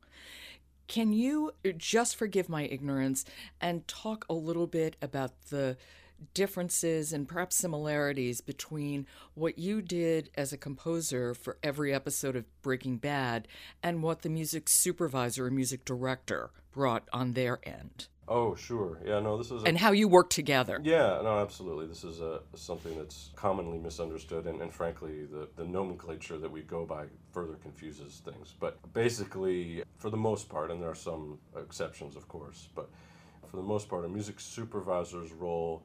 Can 0.88 1.14
you 1.14 1.52
just 1.78 2.16
forgive 2.16 2.50
my 2.50 2.64
ignorance 2.64 3.24
and 3.60 3.88
talk 3.88 4.26
a 4.30 4.34
little 4.34 4.68
bit 4.68 4.98
about 5.02 5.32
the 5.50 5.78
differences 6.34 7.14
and 7.14 7.28
perhaps 7.28 7.58
similarities 7.58 8.42
between 8.42 9.08
what 9.34 9.58
you 9.58 9.82
did 9.82 10.30
as 10.36 10.54
a 10.54 10.58
composer 10.58 11.34
for 11.34 11.58
every 11.64 11.94
episode 11.94 12.36
of 12.36 12.46
Breaking 12.62 12.98
Bad 12.98 13.48
and 13.82 14.04
what 14.04 14.22
the 14.22 14.30
music 14.30 14.70
supervisor 14.70 15.48
or 15.48 15.52
music 15.52 15.86
director 15.86 16.52
brought 16.72 17.08
on 17.12 17.34
their 17.34 17.60
end? 17.64 18.08
Oh, 18.34 18.56
sure. 18.56 18.98
Yeah, 19.06 19.20
no, 19.20 19.38
this 19.38 19.52
is. 19.52 19.64
A, 19.64 19.68
and 19.68 19.78
how 19.78 19.92
you 19.92 20.08
work 20.08 20.30
together. 20.30 20.80
Yeah, 20.82 21.20
no, 21.22 21.40
absolutely. 21.40 21.86
This 21.86 22.06
is 22.06 22.22
a, 22.22 22.40
something 22.56 22.98
that's 22.98 23.32
commonly 23.36 23.78
misunderstood, 23.78 24.46
and, 24.46 24.62
and 24.62 24.74
frankly, 24.74 25.26
the, 25.26 25.50
the 25.58 25.66
nomenclature 25.66 26.38
that 26.38 26.50
we 26.50 26.62
go 26.62 26.86
by 26.86 27.08
further 27.34 27.56
confuses 27.56 28.22
things. 28.24 28.56
But 28.58 28.78
basically, 28.94 29.84
for 29.98 30.10
the 30.10 30.16
most 30.16 30.48
part, 30.48 30.72
and 30.72 30.82
there 30.82 30.90
are 30.90 30.96
some 30.96 31.40
exceptions, 31.58 32.16
of 32.16 32.30
course, 32.30 32.70
but 32.74 32.90
for 33.50 33.58
the 33.58 33.64
most 33.64 33.90
part, 33.90 34.06
a 34.06 34.08
music 34.08 34.40
supervisor's 34.40 35.34
role 35.34 35.84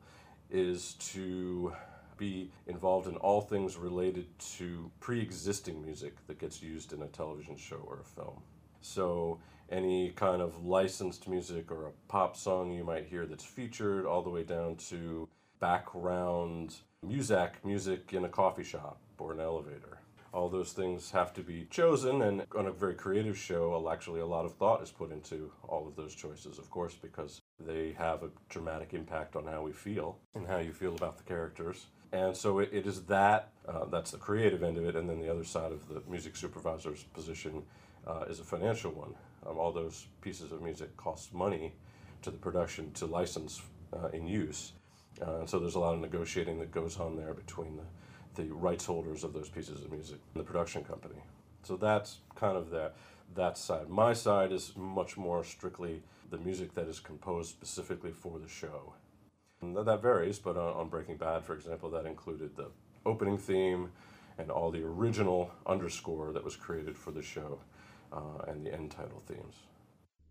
is 0.49 0.95
to 1.01 1.73
be 2.17 2.49
involved 2.69 3.09
in 3.09 3.17
all 3.17 3.41
things 3.41 3.77
related 3.77 4.27
to 4.39 4.89
pre 5.01 5.21
existing 5.21 5.83
music 5.83 6.25
that 6.29 6.39
gets 6.39 6.63
used 6.63 6.93
in 6.93 7.03
a 7.03 7.09
television 7.09 7.57
show 7.57 7.83
or 7.89 7.99
a 7.99 8.05
film. 8.05 8.41
So, 8.83 9.41
any 9.71 10.11
kind 10.11 10.41
of 10.41 10.65
licensed 10.65 11.29
music 11.29 11.71
or 11.71 11.87
a 11.87 11.93
pop 12.09 12.37
song 12.37 12.71
you 12.73 12.85
might 12.85 13.07
hear 13.07 13.27
that's 13.27 13.45
featured, 13.45 14.07
all 14.07 14.23
the 14.23 14.31
way 14.31 14.45
down 14.45 14.77
to 14.77 15.29
background 15.61 16.77
music, 17.03 17.65
music 17.65 18.13
in 18.13 18.25
a 18.25 18.29
coffee 18.29 18.65
shop 18.65 18.99
or 19.19 19.33
an 19.33 19.41
elevator. 19.41 19.99
all 20.37 20.51
those 20.51 20.73
things 20.73 21.11
have 21.11 21.33
to 21.33 21.41
be 21.41 21.67
chosen, 21.71 22.21
and 22.21 22.45
on 22.55 22.67
a 22.67 22.71
very 22.71 22.95
creative 22.95 23.39
show, 23.39 23.91
actually 23.91 24.21
a 24.21 24.27
lot 24.27 24.45
of 24.45 24.55
thought 24.57 24.83
is 24.83 24.91
put 24.91 25.11
into 25.11 25.51
all 25.67 25.89
of 25.89 25.97
those 25.97 26.15
choices, 26.15 26.59
of 26.59 26.69
course, 26.71 26.95
because 26.95 27.41
they 27.59 27.95
have 27.97 28.23
a 28.23 28.29
dramatic 28.51 28.93
impact 28.93 29.35
on 29.35 29.47
how 29.47 29.63
we 29.63 29.73
feel 29.73 30.19
and 30.35 30.47
how 30.47 30.59
you 30.59 30.73
feel 30.73 30.95
about 30.95 31.17
the 31.17 31.23
characters. 31.23 31.87
And 32.13 32.37
so 32.37 32.59
it, 32.59 32.69
it 32.71 32.87
is 32.87 33.03
that, 33.05 33.51
uh, 33.67 33.87
that's 33.87 34.11
the 34.11 34.19
creative 34.19 34.63
end 34.63 34.77
of 34.77 34.85
it, 34.85 34.95
and 34.95 35.09
then 35.09 35.21
the 35.21 35.31
other 35.31 35.45
side 35.45 35.73
of 35.73 35.89
the 35.89 36.03
music 36.07 36.37
supervisor's 36.37 37.05
position 37.15 37.63
uh, 38.07 38.25
is 38.29 38.39
a 38.39 38.45
financial 38.45 38.93
one. 38.93 39.15
Um, 39.49 39.59
all 39.59 39.73
those 39.73 40.07
pieces 40.21 40.53
of 40.53 40.63
music 40.63 40.97
cost 40.97 41.33
money 41.33 41.75
to 42.23 42.31
the 42.31 42.39
production 42.39 42.93
to 42.93 43.07
license 43.07 43.63
uh, 43.93 44.09
in 44.09 44.27
use. 44.27 44.73
Uh, 45.21 45.41
and 45.41 45.49
so 45.49 45.59
there's 45.59 45.77
a 45.77 45.81
lot 45.81 45.95
of 45.95 46.01
negotiating 46.01 46.59
that 46.59 46.71
goes 46.71 46.99
on 46.99 47.17
there 47.17 47.33
between 47.33 47.77
the 47.77 47.85
the 48.37 48.53
rights 48.53 48.85
holders 48.85 49.25
of 49.25 49.33
those 49.33 49.49
pieces 49.49 49.83
of 49.83 49.91
music, 49.91 50.19
and 50.35 50.41
the 50.41 50.47
production 50.47 50.85
company. 50.85 51.21
So 51.63 51.77
that's 51.77 52.19
kind 52.35 52.57
of 52.57 52.71
the, 52.71 52.93
that 53.35 53.59
side. 53.59 53.89
My 53.89 54.13
side 54.13 54.53
is 54.53 54.73
much 54.77 55.17
more 55.17 55.43
strictly 55.43 56.03
the 56.31 56.39
music 56.39 56.75
that 56.75 56.87
is 56.87 57.01
composed 57.01 57.51
specifically 57.51 58.13
for 58.13 58.39
the 58.39 58.49
show. 58.49 58.95
And 59.63 59.75
that 59.77 60.03
varies, 60.03 60.39
but 60.39 60.57
on 60.57 60.89
Breaking 60.89 61.17
Bad, 61.17 61.45
for 61.45 61.55
example, 61.55 61.91
that 61.91 62.05
included 62.05 62.57
the 62.57 62.71
opening 63.05 63.39
theme 63.39 63.91
and 64.39 64.51
all 64.51 64.71
the 64.71 64.83
original 64.83 65.51
underscore 65.67 66.33
that 66.33 66.45
was 66.45 66.57
created 66.57 66.97
for 66.97 67.11
the 67.11 67.23
show 67.23 67.59
uh, 68.17 68.51
and 68.51 68.65
the 68.65 68.73
end 68.73 68.91
title 68.91 69.23
themes. 69.27 69.55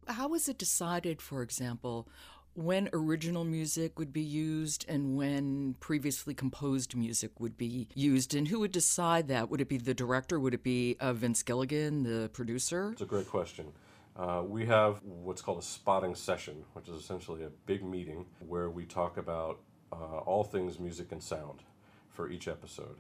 How 0.08 0.28
was 0.28 0.50
it 0.50 0.58
decided, 0.58 1.22
for 1.22 1.42
example, 1.42 2.08
when 2.54 2.90
original 2.94 3.44
music 3.44 4.00
would 4.00 4.14
be 4.14 4.22
used 4.22 4.86
and 4.88 5.18
when 5.18 5.76
previously 5.80 6.34
composed 6.34 6.96
music 6.96 7.40
would 7.40 7.58
be 7.58 7.88
used, 7.94 8.34
and 8.34 8.48
who 8.48 8.60
would 8.60 8.72
decide 8.72 9.28
that? 9.28 9.50
Would 9.50 9.62
it 9.62 9.70
be 9.70 9.78
the 9.78 9.94
director? 9.94 10.40
Would 10.40 10.54
it 10.54 10.64
be 10.64 10.96
uh, 11.00 11.14
Vince 11.14 11.44
Gilligan, 11.44 12.04
the 12.04 12.30
producer? 12.30 12.92
It's 12.94 13.02
a 13.02 13.06
great 13.06 13.30
question. 13.30 13.74
Uh, 14.16 14.44
we 14.48 14.66
have 14.66 15.02
what's 15.04 15.42
called 15.42 15.60
a 15.60 15.62
spotting 15.62 16.16
session, 16.16 16.64
which 16.74 16.88
is 16.88 16.96
essentially 16.96 17.44
a 17.44 17.50
big 17.66 17.84
meeting 17.84 18.26
where 18.40 18.70
we 18.70 18.86
talk 18.86 19.18
about 19.18 19.60
uh, 19.92 20.20
all 20.20 20.44
things 20.44 20.80
music 20.80 21.12
and 21.12 21.22
sound 21.22 21.64
for 22.10 22.30
each 22.30 22.48
episode. 22.48 22.98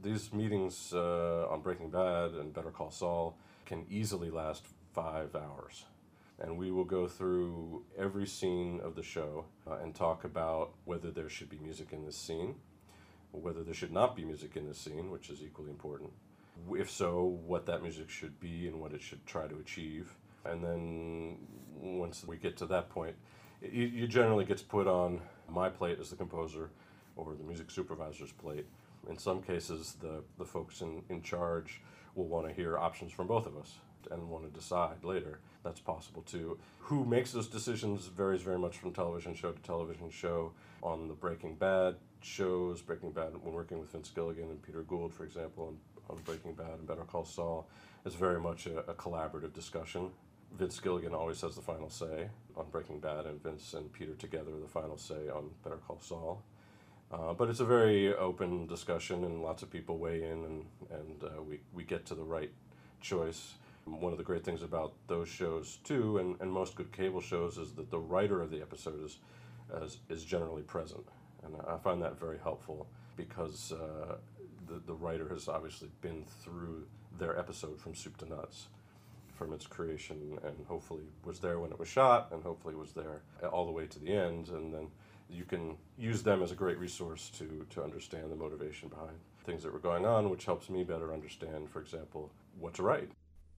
These 0.00 0.32
meetings 0.32 0.92
uh, 0.94 1.48
on 1.50 1.62
Breaking 1.62 1.90
Bad 1.90 2.32
and 2.32 2.52
Better 2.52 2.70
Call 2.70 2.92
Saul 2.92 3.36
can 3.64 3.86
easily 3.88 4.30
last 4.30 4.66
five 4.92 5.34
hours 5.34 5.84
and 6.40 6.56
we 6.56 6.70
will 6.70 6.84
go 6.84 7.06
through 7.06 7.84
every 7.96 8.26
scene 8.26 8.80
of 8.82 8.96
the 8.96 9.02
show 9.02 9.44
uh, 9.66 9.76
and 9.82 9.94
talk 9.94 10.24
about 10.24 10.72
whether 10.84 11.10
there 11.10 11.28
should 11.28 11.48
be 11.48 11.58
music 11.58 11.92
in 11.92 12.04
this 12.04 12.16
scene, 12.16 12.56
whether 13.30 13.62
there 13.62 13.74
should 13.74 13.92
not 13.92 14.16
be 14.16 14.24
music 14.24 14.56
in 14.56 14.66
this 14.66 14.78
scene, 14.78 15.10
which 15.10 15.30
is 15.30 15.42
equally 15.42 15.70
important. 15.70 16.10
If 16.72 16.90
so, 16.90 17.38
what 17.46 17.66
that 17.66 17.82
music 17.82 18.10
should 18.10 18.38
be 18.40 18.66
and 18.66 18.80
what 18.80 18.92
it 18.92 19.02
should 19.02 19.24
try 19.26 19.46
to 19.46 19.56
achieve. 19.58 20.12
And 20.44 20.62
then 20.62 21.38
once 21.74 22.24
we 22.26 22.36
get 22.36 22.56
to 22.58 22.66
that 22.66 22.90
point, 22.90 23.14
it, 23.62 23.94
it 23.94 24.06
generally 24.08 24.44
gets 24.44 24.62
put 24.62 24.86
on 24.86 25.20
my 25.48 25.68
plate 25.68 25.98
as 26.00 26.10
the 26.10 26.16
composer 26.16 26.70
or 27.16 27.34
the 27.34 27.44
music 27.44 27.70
supervisor's 27.70 28.32
plate. 28.32 28.66
In 29.08 29.18
some 29.18 29.42
cases, 29.42 29.96
the, 30.00 30.22
the 30.38 30.44
folks 30.44 30.80
in, 30.80 31.02
in 31.08 31.22
charge 31.22 31.80
will 32.14 32.26
want 32.26 32.48
to 32.48 32.52
hear 32.52 32.78
options 32.78 33.12
from 33.12 33.26
both 33.26 33.46
of 33.46 33.56
us 33.56 33.74
and 34.10 34.28
want 34.28 34.44
to 34.44 34.50
decide 34.50 35.02
later. 35.02 35.38
That's 35.64 35.80
possible 35.80 36.22
too. 36.22 36.58
Who 36.78 37.04
makes 37.04 37.32
those 37.32 37.48
decisions 37.48 38.06
varies 38.06 38.42
very 38.42 38.58
much 38.58 38.76
from 38.78 38.92
television 38.92 39.34
show 39.34 39.52
to 39.52 39.62
television 39.62 40.10
show. 40.10 40.52
On 40.82 41.08
the 41.08 41.14
Breaking 41.14 41.54
Bad 41.54 41.96
shows, 42.20 42.82
Breaking 42.82 43.10
Bad, 43.12 43.32
when 43.42 43.54
working 43.54 43.78
with 43.78 43.90
Vince 43.90 44.10
Gilligan 44.14 44.50
and 44.50 44.62
Peter 44.62 44.82
Gould, 44.82 45.14
for 45.14 45.24
example, 45.24 45.78
on, 46.10 46.14
on 46.14 46.22
Breaking 46.24 46.52
Bad 46.52 46.78
and 46.78 46.86
Better 46.86 47.04
Call 47.04 47.24
Saul, 47.24 47.66
it's 48.04 48.14
very 48.14 48.38
much 48.38 48.66
a, 48.66 48.80
a 48.80 48.92
collaborative 48.92 49.54
discussion. 49.54 50.10
Vince 50.58 50.78
Gilligan 50.78 51.14
always 51.14 51.40
has 51.40 51.54
the 51.54 51.62
final 51.62 51.88
say 51.88 52.28
on 52.54 52.66
Breaking 52.70 53.00
Bad, 53.00 53.24
and 53.24 53.42
Vince 53.42 53.72
and 53.72 53.90
Peter 53.92 54.12
together 54.14 54.50
the 54.60 54.68
final 54.68 54.98
say 54.98 55.28
on 55.34 55.50
Better 55.62 55.76
Call 55.76 55.98
Saul. 56.00 56.42
Uh, 57.14 57.32
but 57.32 57.48
it's 57.48 57.60
a 57.60 57.64
very 57.64 58.12
open 58.14 58.66
discussion, 58.66 59.22
and 59.24 59.40
lots 59.40 59.62
of 59.62 59.70
people 59.70 59.98
weigh 59.98 60.24
in, 60.24 60.44
and, 60.44 60.64
and 60.90 61.22
uh, 61.22 61.42
we, 61.48 61.60
we 61.72 61.84
get 61.84 62.04
to 62.04 62.14
the 62.14 62.24
right 62.24 62.50
choice. 63.00 63.54
One 63.84 64.10
of 64.10 64.18
the 64.18 64.24
great 64.24 64.44
things 64.44 64.62
about 64.62 64.94
those 65.06 65.28
shows 65.28 65.78
too, 65.84 66.18
and, 66.18 66.40
and 66.40 66.50
most 66.50 66.74
good 66.74 66.90
cable 66.90 67.20
shows, 67.20 67.56
is 67.56 67.72
that 67.74 67.90
the 67.90 68.00
writer 68.00 68.42
of 68.42 68.50
the 68.50 68.60
episode 68.60 69.04
is 69.04 69.18
is, 69.82 69.98
is 70.08 70.24
generally 70.24 70.62
present, 70.62 71.06
and 71.44 71.54
I 71.68 71.76
find 71.78 72.02
that 72.02 72.18
very 72.18 72.38
helpful 72.42 72.88
because 73.16 73.72
uh, 73.72 74.16
the 74.66 74.80
the 74.86 74.94
writer 74.94 75.28
has 75.28 75.46
obviously 75.46 75.90
been 76.00 76.24
through 76.42 76.86
their 77.18 77.38
episode 77.38 77.78
from 77.80 77.94
soup 77.94 78.16
to 78.18 78.28
nuts, 78.28 78.66
from 79.34 79.52
its 79.52 79.66
creation, 79.66 80.38
and 80.42 80.66
hopefully 80.66 81.04
was 81.24 81.38
there 81.38 81.60
when 81.60 81.70
it 81.70 81.78
was 81.78 81.88
shot, 81.88 82.28
and 82.32 82.42
hopefully 82.42 82.74
was 82.74 82.92
there 82.92 83.22
all 83.52 83.66
the 83.66 83.72
way 83.72 83.86
to 83.86 83.98
the 84.00 84.12
end, 84.12 84.48
and 84.48 84.74
then 84.74 84.88
you 85.28 85.44
can 85.44 85.76
use 85.98 86.22
them 86.22 86.42
as 86.42 86.52
a 86.52 86.54
great 86.54 86.78
resource 86.78 87.30
to 87.38 87.66
to 87.70 87.82
understand 87.82 88.30
the 88.30 88.36
motivation 88.36 88.88
behind 88.88 89.16
things 89.44 89.62
that 89.62 89.72
were 89.72 89.78
going 89.78 90.06
on, 90.06 90.30
which 90.30 90.44
helps 90.46 90.70
me 90.70 90.84
better 90.84 91.12
understand, 91.12 91.68
for 91.70 91.80
example, 91.80 92.30
what 92.58 92.74
to 92.74 92.82
write 92.82 93.10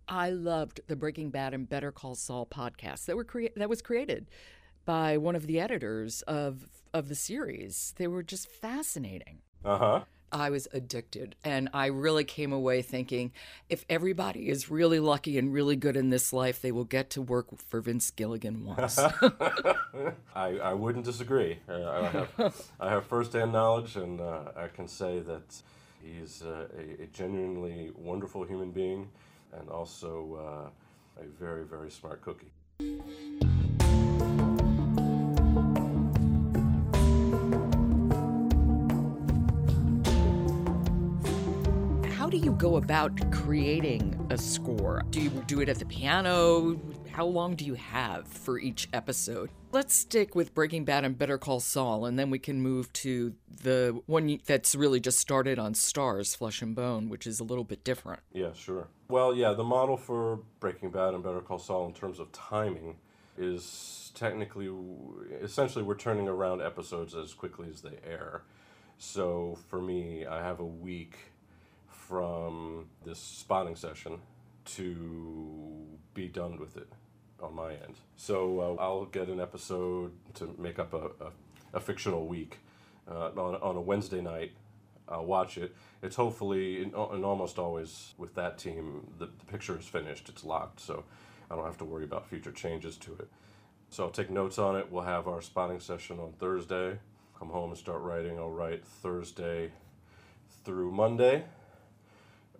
I 0.08 0.30
loved 0.30 0.80
the 0.86 0.94
Breaking 0.96 1.30
Bad 1.30 1.52
and 1.52 1.68
Better 1.68 1.90
Call 1.90 2.14
Saul 2.14 2.46
podcast 2.46 3.06
that 3.06 3.16
were 3.16 3.24
crea- 3.24 3.52
that 3.56 3.68
was 3.68 3.82
created 3.82 4.26
by 4.84 5.16
one 5.16 5.34
of 5.34 5.46
the 5.46 5.58
editors 5.58 6.22
of 6.22 6.68
of 6.94 7.08
the 7.08 7.14
series. 7.14 7.92
They 7.96 8.06
were 8.06 8.22
just 8.22 8.48
fascinating. 8.48 9.40
Uh 9.64 9.78
huh. 9.78 10.00
I 10.32 10.50
was 10.50 10.68
addicted, 10.72 11.36
and 11.44 11.68
I 11.72 11.86
really 11.86 12.24
came 12.24 12.52
away 12.52 12.82
thinking, 12.82 13.32
if 13.68 13.84
everybody 13.88 14.48
is 14.48 14.70
really 14.70 15.00
lucky 15.00 15.38
and 15.38 15.52
really 15.52 15.76
good 15.76 15.96
in 15.96 16.10
this 16.10 16.32
life, 16.32 16.60
they 16.60 16.72
will 16.72 16.84
get 16.84 17.10
to 17.10 17.22
work 17.22 17.46
for 17.68 17.80
Vince 17.80 18.10
Gilligan 18.10 18.64
once. 18.64 18.98
I, 20.34 20.58
I 20.58 20.74
wouldn't 20.74 21.04
disagree. 21.04 21.58
Uh, 21.68 21.90
I 21.90 22.06
have 22.08 22.70
I 22.80 22.90
have 22.90 23.06
firsthand 23.06 23.52
knowledge, 23.52 23.96
and 23.96 24.20
uh, 24.20 24.52
I 24.56 24.68
can 24.68 24.88
say 24.88 25.20
that 25.20 25.62
he's 26.02 26.42
uh, 26.42 26.68
a, 26.78 27.04
a 27.04 27.06
genuinely 27.06 27.90
wonderful 27.96 28.44
human 28.44 28.70
being 28.70 29.08
and 29.58 29.68
also 29.68 30.70
uh, 31.18 31.22
a 31.22 31.26
very, 31.38 31.64
very 31.64 31.90
smart 31.90 32.20
cookie. 32.22 32.52
Go 42.58 42.76
about 42.76 43.32
creating 43.32 44.26
a 44.30 44.38
score? 44.38 45.02
Do 45.10 45.20
you 45.20 45.28
do 45.46 45.60
it 45.60 45.68
at 45.68 45.78
the 45.78 45.84
piano? 45.84 46.80
how 47.16 47.24
long 47.24 47.54
do 47.54 47.64
you 47.64 47.72
have 47.72 48.28
for 48.28 48.58
each 48.58 48.88
episode? 48.92 49.48
Let's 49.72 49.96
stick 49.96 50.34
with 50.34 50.54
Breaking 50.54 50.84
Bad 50.84 51.02
and 51.02 51.16
Better 51.16 51.38
Call 51.38 51.60
Saul, 51.60 52.04
and 52.04 52.18
then 52.18 52.28
we 52.28 52.38
can 52.38 52.60
move 52.60 52.92
to 52.94 53.34
the 53.62 54.02
one 54.04 54.38
that's 54.44 54.74
really 54.74 55.00
just 55.00 55.18
started 55.18 55.58
on 55.58 55.72
Starz, 55.72 56.36
Flesh 56.36 56.60
and 56.60 56.74
Bone, 56.74 57.08
which 57.08 57.26
is 57.26 57.40
a 57.40 57.44
little 57.44 57.64
bit 57.64 57.84
different. 57.84 58.20
Yeah, 58.34 58.52
sure. 58.52 58.88
Well, 59.08 59.34
yeah, 59.34 59.54
the 59.54 59.64
model 59.64 59.96
for 59.96 60.40
Breaking 60.60 60.90
Bad 60.90 61.14
and 61.14 61.22
Better 61.22 61.40
Call 61.40 61.58
Saul 61.58 61.86
in 61.86 61.94
terms 61.94 62.18
of 62.18 62.30
timing 62.32 62.96
is 63.38 64.12
technically, 64.14 64.70
essentially, 65.42 65.84
we're 65.84 65.94
turning 65.94 66.28
around 66.28 66.60
episodes 66.60 67.14
as 67.14 67.32
quickly 67.32 67.68
as 67.70 67.80
they 67.80 67.98
air. 68.06 68.42
So 68.98 69.58
for 69.68 69.80
me, 69.80 70.26
I 70.26 70.42
have 70.42 70.60
a 70.60 70.66
week 70.66 71.16
from 72.08 72.86
this 73.04 73.18
spotting 73.18 73.76
session 73.76 74.20
to 74.64 75.86
be 76.14 76.28
done 76.28 76.58
with 76.58 76.76
it 76.76 76.88
on 77.42 77.54
my 77.54 77.72
end. 77.72 77.94
So 78.16 78.60
uh, 78.60 78.82
I'll 78.82 79.04
get 79.06 79.28
an 79.28 79.40
episode 79.40 80.12
to 80.34 80.54
make 80.58 80.78
up 80.78 80.94
a, 80.94 81.24
a, 81.24 81.32
a 81.74 81.80
fictional 81.80 82.26
week 82.26 82.58
uh, 83.10 83.30
on, 83.30 83.56
on 83.56 83.76
a 83.76 83.80
Wednesday 83.80 84.20
night. 84.20 84.52
I'll 85.08 85.26
watch 85.26 85.56
it. 85.56 85.74
It's 86.02 86.16
hopefully, 86.16 86.82
and 86.82 86.94
almost 86.94 87.58
always 87.58 88.14
with 88.18 88.34
that 88.34 88.58
team, 88.58 89.06
the, 89.18 89.26
the 89.26 89.44
picture 89.46 89.78
is 89.78 89.86
finished, 89.86 90.28
it's 90.28 90.44
locked, 90.44 90.80
so 90.80 91.04
I 91.50 91.54
don't 91.54 91.64
have 91.64 91.78
to 91.78 91.84
worry 91.84 92.04
about 92.04 92.28
future 92.28 92.50
changes 92.50 92.96
to 92.98 93.12
it. 93.14 93.28
So 93.88 94.04
I'll 94.04 94.10
take 94.10 94.30
notes 94.30 94.58
on 94.58 94.74
it. 94.74 94.90
We'll 94.90 95.04
have 95.04 95.28
our 95.28 95.40
spotting 95.40 95.78
session 95.78 96.18
on 96.18 96.32
Thursday. 96.32 96.98
Come 97.38 97.50
home 97.50 97.70
and 97.70 97.78
start 97.78 98.02
writing. 98.02 98.36
I'll 98.38 98.50
write 98.50 98.84
Thursday 98.84 99.70
through 100.64 100.90
Monday. 100.90 101.44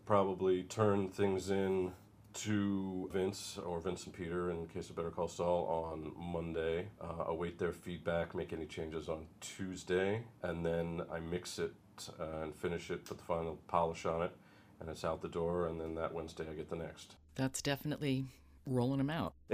Probably 0.07 0.63
turn 0.63 1.09
things 1.09 1.51
in 1.51 1.93
to 2.35 3.11
Vince 3.13 3.59
or 3.65 3.81
Vince 3.81 4.05
and 4.05 4.15
Peter 4.15 4.51
in 4.51 4.69
case 4.69 4.89
of 4.89 4.97
Better 4.97 5.11
Call 5.11 5.27
Saul 5.27 5.67
on 5.67 6.13
Monday. 6.17 6.89
Uh, 7.01 7.25
await 7.27 7.59
their 7.59 7.73
feedback, 7.73 8.35
make 8.35 8.53
any 8.53 8.67
changes 8.67 9.09
on 9.09 9.27
Tuesday, 9.41 10.23
and 10.43 10.65
then 10.65 11.03
I 11.13 11.19
mix 11.19 11.59
it 11.59 11.73
uh, 12.21 12.43
and 12.43 12.55
finish 12.55 12.91
it, 12.91 13.05
put 13.05 13.19
the 13.19 13.25
final 13.25 13.59
polish 13.67 14.07
on 14.07 14.23
it, 14.23 14.33
and 14.81 14.89
it's 14.89 15.05
out 15.05 15.23
the 15.23 15.29
door. 15.29 15.67
And 15.67 15.81
then 15.81 15.95
that 15.97 16.15
Wednesday 16.15 16.45
I 16.49 16.55
get 16.55 16.69
the 16.69 16.77
next. 16.77 17.17
That's 17.35 17.61
definitely 17.61 18.27
rolling 18.67 18.99
them 18.99 19.11
out. 19.11 19.35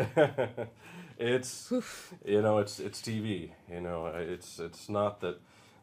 it's 1.19 1.73
you 2.25 2.43
know 2.43 2.59
it's 2.59 2.79
it's 2.79 3.01
TV. 3.01 3.53
You 3.71 3.81
know 3.81 4.07
it's 4.07 4.59
it's 4.59 4.89
not 4.89 5.21
that 5.21 5.41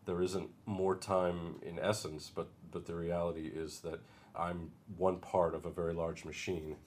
there 0.10 0.24
isn't 0.24 0.50
more 0.66 0.96
time 0.96 1.58
in 1.62 1.78
essence, 1.78 2.32
but 2.34 2.48
but 2.72 2.88
the 2.88 2.96
reality 2.96 3.52
is 3.54 3.80
that 3.82 4.00
I'm 4.36 4.72
one 4.98 5.18
part 5.18 5.54
of 5.54 5.66
a 5.66 5.70
very 5.70 5.94
large 5.94 6.26
machine 6.26 6.78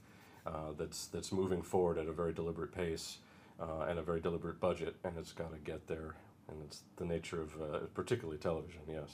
uh, 0.44 0.72
that's 0.76 1.06
that's 1.06 1.30
moving 1.30 1.62
forward 1.62 1.98
at 1.98 2.08
a 2.08 2.12
very 2.12 2.32
deliberate 2.32 2.74
pace 2.74 3.18
uh, 3.60 3.86
and 3.88 4.00
a 4.00 4.02
very 4.02 4.20
deliberate 4.20 4.58
budget, 4.58 4.96
and 5.04 5.16
it's 5.16 5.32
got 5.32 5.52
to 5.52 5.58
get 5.58 5.86
there. 5.86 6.16
And 6.48 6.60
it's 6.64 6.82
the 6.96 7.04
nature 7.04 7.40
of 7.40 7.54
uh, 7.62 7.78
particularly 7.94 8.38
television. 8.38 8.80
Yes. 8.88 9.10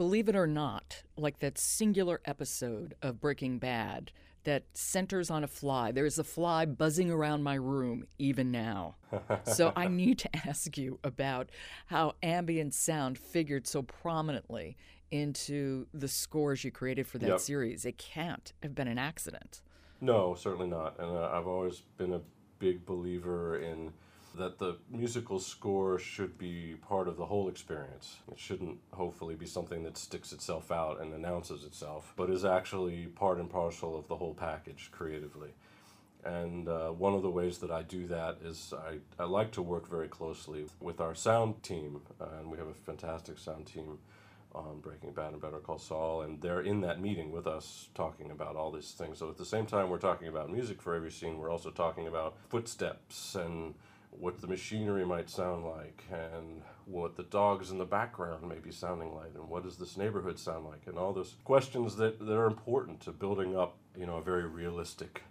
Believe 0.00 0.30
it 0.30 0.34
or 0.34 0.46
not, 0.46 1.02
like 1.18 1.40
that 1.40 1.58
singular 1.58 2.22
episode 2.24 2.94
of 3.02 3.20
Breaking 3.20 3.58
Bad 3.58 4.12
that 4.44 4.62
centers 4.72 5.30
on 5.30 5.44
a 5.44 5.46
fly. 5.46 5.92
There 5.92 6.06
is 6.06 6.18
a 6.18 6.24
fly 6.24 6.64
buzzing 6.64 7.10
around 7.10 7.42
my 7.42 7.56
room 7.56 8.04
even 8.18 8.50
now. 8.50 8.96
so 9.44 9.74
I 9.76 9.88
need 9.88 10.18
to 10.20 10.30
ask 10.48 10.78
you 10.78 10.98
about 11.04 11.50
how 11.84 12.14
ambient 12.22 12.72
sound 12.72 13.18
figured 13.18 13.66
so 13.66 13.82
prominently 13.82 14.78
into 15.10 15.86
the 15.92 16.08
scores 16.08 16.64
you 16.64 16.70
created 16.70 17.06
for 17.06 17.18
that 17.18 17.28
Yep. 17.28 17.40
series. 17.40 17.84
It 17.84 17.98
can't 17.98 18.54
have 18.62 18.74
been 18.74 18.88
an 18.88 18.96
accident. 18.96 19.60
No, 20.00 20.34
certainly 20.34 20.68
not. 20.68 20.98
And 20.98 21.14
uh, 21.14 21.28
I've 21.30 21.46
always 21.46 21.82
been 21.98 22.14
a 22.14 22.22
big 22.58 22.86
believer 22.86 23.58
in 23.58 23.92
that 24.36 24.58
the 24.58 24.76
musical 24.90 25.38
score 25.38 25.98
should 25.98 26.38
be 26.38 26.76
part 26.88 27.08
of 27.08 27.16
the 27.16 27.26
whole 27.26 27.48
experience. 27.48 28.18
It 28.30 28.38
shouldn't, 28.38 28.78
hopefully, 28.92 29.34
be 29.34 29.46
something 29.46 29.82
that 29.84 29.98
sticks 29.98 30.32
itself 30.32 30.70
out 30.70 31.00
and 31.00 31.12
announces 31.12 31.64
itself, 31.64 32.12
but 32.16 32.30
is 32.30 32.44
actually 32.44 33.06
part 33.06 33.38
and 33.38 33.50
parcel 33.50 33.98
of 33.98 34.08
the 34.08 34.16
whole 34.16 34.34
package 34.34 34.90
creatively. 34.92 35.50
And 36.24 36.68
uh, 36.68 36.90
one 36.90 37.14
of 37.14 37.22
the 37.22 37.30
ways 37.30 37.58
that 37.58 37.70
I 37.70 37.82
do 37.82 38.06
that 38.08 38.38
is 38.44 38.74
I, 38.76 38.98
I 39.22 39.26
like 39.26 39.52
to 39.52 39.62
work 39.62 39.88
very 39.88 40.08
closely 40.08 40.66
with 40.78 41.00
our 41.00 41.14
sound 41.14 41.62
team, 41.62 42.02
uh, 42.20 42.26
and 42.40 42.50
we 42.50 42.58
have 42.58 42.68
a 42.68 42.74
fantastic 42.74 43.38
sound 43.38 43.66
team 43.66 43.98
on 44.54 44.80
Breaking 44.80 45.12
Bad 45.12 45.32
and 45.32 45.40
Better 45.40 45.58
Call 45.58 45.78
Saul, 45.78 46.22
and 46.22 46.40
they're 46.42 46.60
in 46.60 46.80
that 46.82 47.00
meeting 47.00 47.30
with 47.30 47.46
us 47.46 47.88
talking 47.94 48.30
about 48.30 48.56
all 48.56 48.70
these 48.70 48.90
things. 48.92 49.18
So 49.18 49.30
at 49.30 49.38
the 49.38 49.44
same 49.44 49.64
time, 49.64 49.88
we're 49.88 49.98
talking 49.98 50.28
about 50.28 50.50
music 50.50 50.82
for 50.82 50.94
every 50.94 51.10
scene, 51.10 51.38
we're 51.38 51.50
also 51.50 51.70
talking 51.70 52.06
about 52.06 52.36
footsteps 52.48 53.34
and 53.34 53.74
what 54.10 54.40
the 54.40 54.46
machinery 54.46 55.04
might 55.04 55.30
sound 55.30 55.64
like, 55.64 56.04
and 56.12 56.62
what 56.84 57.16
the 57.16 57.22
dogs 57.22 57.70
in 57.70 57.78
the 57.78 57.84
background 57.84 58.48
may 58.48 58.58
be 58.58 58.72
sounding 58.72 59.14
like, 59.14 59.32
and 59.34 59.48
what 59.48 59.62
does 59.62 59.76
this 59.76 59.96
neighborhood 59.96 60.38
sound 60.38 60.66
like, 60.66 60.82
and 60.86 60.98
all 60.98 61.12
those 61.12 61.36
questions 61.44 61.96
that, 61.96 62.18
that 62.18 62.36
are 62.36 62.46
important 62.46 63.00
to 63.00 63.12
building 63.12 63.56
up, 63.56 63.76
you 63.96 64.06
know, 64.06 64.16
a 64.16 64.22
very 64.22 64.46
realistic 64.46 65.22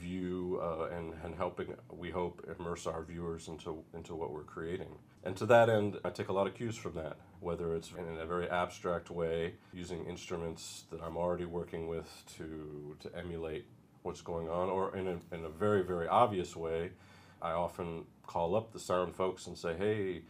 view 0.00 0.58
uh, 0.62 0.88
and, 0.96 1.14
and 1.22 1.34
helping, 1.36 1.74
we 1.90 2.10
hope, 2.10 2.44
immerse 2.58 2.86
our 2.86 3.02
viewers 3.02 3.48
into, 3.48 3.84
into 3.94 4.14
what 4.14 4.32
we're 4.32 4.42
creating. 4.42 4.98
And 5.22 5.36
to 5.36 5.46
that 5.46 5.68
end, 5.68 5.98
I 6.04 6.10
take 6.10 6.28
a 6.28 6.32
lot 6.32 6.46
of 6.46 6.54
cues 6.54 6.76
from 6.76 6.94
that, 6.94 7.16
whether 7.40 7.74
it's 7.76 7.92
in 7.96 8.18
a 8.18 8.26
very 8.26 8.48
abstract 8.48 9.10
way, 9.10 9.54
using 9.72 10.04
instruments 10.06 10.84
that 10.90 11.00
I'm 11.02 11.16
already 11.16 11.44
working 11.44 11.86
with 11.86 12.08
to, 12.38 12.96
to 13.00 13.16
emulate 13.16 13.66
what's 14.02 14.22
going 14.22 14.48
on, 14.48 14.68
or 14.68 14.96
in 14.96 15.06
a, 15.06 15.34
in 15.34 15.44
a 15.44 15.48
very, 15.48 15.82
very 15.82 16.08
obvious 16.08 16.56
way, 16.56 16.90
I 17.40 17.52
often 17.52 18.04
call 18.26 18.54
up 18.54 18.72
the 18.72 18.80
sound 18.80 19.14
folks 19.14 19.46
and 19.46 19.56
say, 19.56 19.74
hey, 19.76 20.22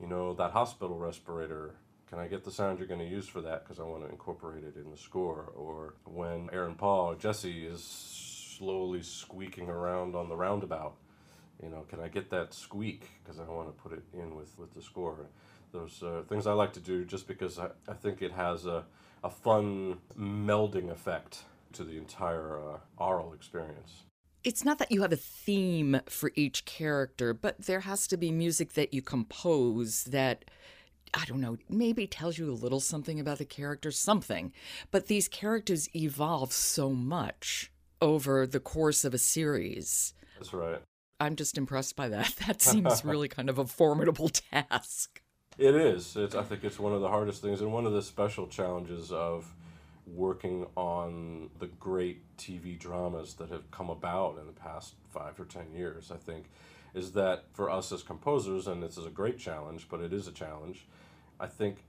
you 0.00 0.06
know, 0.06 0.34
that 0.34 0.50
hospital 0.50 0.98
respirator, 0.98 1.74
can 2.08 2.18
I 2.18 2.26
get 2.26 2.44
the 2.44 2.50
sound 2.50 2.78
you're 2.78 2.88
going 2.88 3.00
to 3.00 3.06
use 3.06 3.26
for 3.26 3.40
that? 3.42 3.64
Because 3.64 3.80
I 3.80 3.82
want 3.84 4.04
to 4.04 4.10
incorporate 4.10 4.64
it 4.64 4.76
in 4.76 4.90
the 4.90 4.96
score. 4.96 5.52
Or 5.56 5.94
when 6.04 6.48
Aaron 6.52 6.74
Paul, 6.74 7.14
Jesse, 7.14 7.66
is 7.66 7.82
slowly 7.82 9.02
squeaking 9.02 9.68
around 9.68 10.14
on 10.14 10.28
the 10.28 10.36
roundabout, 10.36 10.96
you 11.62 11.68
know, 11.68 11.84
can 11.88 12.00
I 12.00 12.08
get 12.08 12.30
that 12.30 12.54
squeak? 12.54 13.08
Because 13.22 13.40
I 13.40 13.44
want 13.44 13.68
to 13.68 13.82
put 13.82 13.92
it 13.92 14.04
in 14.12 14.36
with, 14.36 14.58
with 14.58 14.74
the 14.74 14.82
score. 14.82 15.26
Those 15.72 16.02
uh, 16.02 16.22
things 16.28 16.46
I 16.46 16.52
like 16.52 16.72
to 16.74 16.80
do 16.80 17.04
just 17.04 17.26
because 17.26 17.58
I, 17.58 17.68
I 17.88 17.94
think 17.94 18.22
it 18.22 18.32
has 18.32 18.66
a, 18.66 18.84
a 19.24 19.30
fun 19.30 19.98
melding 20.18 20.90
effect 20.90 21.40
to 21.72 21.84
the 21.84 21.96
entire 21.98 22.58
uh, 22.58 22.78
aural 22.98 23.34
experience. 23.34 24.05
It's 24.46 24.64
not 24.64 24.78
that 24.78 24.92
you 24.92 25.02
have 25.02 25.12
a 25.12 25.16
theme 25.16 26.00
for 26.08 26.30
each 26.36 26.64
character, 26.66 27.34
but 27.34 27.62
there 27.62 27.80
has 27.80 28.06
to 28.06 28.16
be 28.16 28.30
music 28.30 28.74
that 28.74 28.94
you 28.94 29.02
compose 29.02 30.04
that, 30.04 30.44
I 31.12 31.24
don't 31.24 31.40
know, 31.40 31.56
maybe 31.68 32.06
tells 32.06 32.38
you 32.38 32.48
a 32.48 32.54
little 32.54 32.78
something 32.78 33.18
about 33.18 33.38
the 33.38 33.44
character, 33.44 33.90
something. 33.90 34.52
But 34.92 35.08
these 35.08 35.26
characters 35.26 35.88
evolve 35.96 36.52
so 36.52 36.90
much 36.90 37.72
over 38.00 38.46
the 38.46 38.60
course 38.60 39.04
of 39.04 39.14
a 39.14 39.18
series. 39.18 40.14
That's 40.38 40.54
right. 40.54 40.80
I'm 41.18 41.34
just 41.34 41.58
impressed 41.58 41.96
by 41.96 42.08
that. 42.10 42.32
That 42.46 42.62
seems 42.72 43.04
really 43.04 43.26
kind 43.26 43.50
of 43.50 43.58
a 43.58 43.66
formidable 43.66 44.28
task. 44.28 45.22
It 45.58 45.74
is. 45.74 46.14
It's, 46.14 46.36
I 46.36 46.44
think 46.44 46.62
it's 46.62 46.78
one 46.78 46.92
of 46.92 47.00
the 47.00 47.08
hardest 47.08 47.42
things 47.42 47.62
and 47.62 47.72
one 47.72 47.84
of 47.84 47.94
the 47.94 48.02
special 48.02 48.46
challenges 48.46 49.10
of 49.10 49.55
working 50.06 50.66
on 50.76 51.50
the 51.58 51.66
great 51.66 52.22
TV 52.36 52.78
dramas 52.78 53.34
that 53.34 53.50
have 53.50 53.70
come 53.70 53.90
about 53.90 54.38
in 54.38 54.46
the 54.46 54.52
past 54.52 54.94
five 55.10 55.38
or 55.38 55.44
ten 55.44 55.72
years, 55.74 56.10
I 56.10 56.16
think, 56.16 56.46
is 56.94 57.12
that 57.12 57.44
for 57.52 57.70
us 57.70 57.92
as 57.92 58.02
composers, 58.02 58.66
and 58.66 58.82
this 58.82 58.96
is 58.96 59.06
a 59.06 59.10
great 59.10 59.38
challenge, 59.38 59.88
but 59.90 60.00
it 60.00 60.12
is 60.12 60.28
a 60.28 60.32
challenge, 60.32 60.86
I 61.38 61.46
think 61.46 61.84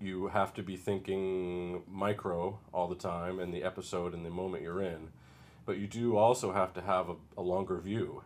you 0.00 0.28
have 0.28 0.54
to 0.54 0.62
be 0.62 0.76
thinking 0.76 1.82
micro 1.86 2.58
all 2.72 2.88
the 2.88 2.94
time 2.94 3.38
in 3.38 3.50
the 3.50 3.62
episode 3.62 4.14
and 4.14 4.24
the 4.24 4.30
moment 4.30 4.62
you're 4.62 4.82
in, 4.82 5.08
but 5.66 5.76
you 5.76 5.86
do 5.86 6.16
also 6.16 6.52
have 6.52 6.72
to 6.74 6.80
have 6.80 7.10
a, 7.10 7.16
a 7.36 7.42
longer 7.42 7.78
view. 7.78 8.22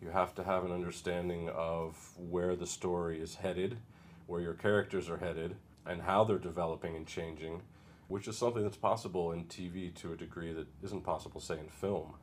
You 0.00 0.10
have 0.10 0.34
to 0.36 0.44
have 0.44 0.64
an 0.64 0.70
understanding 0.70 1.48
of 1.48 2.12
where 2.16 2.54
the 2.54 2.66
story 2.66 3.20
is 3.20 3.34
headed, 3.34 3.78
where 4.26 4.40
your 4.40 4.54
characters 4.54 5.10
are 5.10 5.16
headed, 5.16 5.56
and 5.84 6.02
how 6.02 6.22
they're 6.22 6.38
developing 6.38 6.94
and 6.94 7.06
changing, 7.06 7.62
which 8.08 8.26
is 8.26 8.36
something 8.36 8.62
that's 8.62 8.76
possible 8.76 9.32
in 9.32 9.44
TV 9.44 9.94
to 9.94 10.12
a 10.12 10.16
degree 10.16 10.52
that 10.52 10.66
isn't 10.82 11.02
possible, 11.02 11.40
say, 11.40 11.58
in 11.58 11.68
film, 11.68 12.14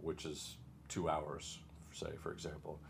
which 0.00 0.24
is 0.24 0.56
two 0.88 1.08
hours, 1.08 1.58
say, 1.92 2.10
for 2.18 2.32
example. 2.32 2.80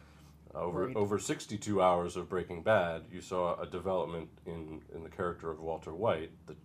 Over, 0.55 0.87
Right. 0.87 0.97
over 0.97 1.19
62 1.19 1.81
hours 1.83 2.17
of 2.17 2.29
Breaking 2.29 2.63
Bad, 2.63 3.03
you 3.13 3.21
saw 3.21 3.61
a 3.61 3.67
development 3.67 4.31
in, 4.47 4.83
in 4.95 5.03
the 5.05 5.09
character 5.11 5.51
of 5.51 5.61
Walter 5.61 5.95
White 5.95 6.33
that 6.47 6.57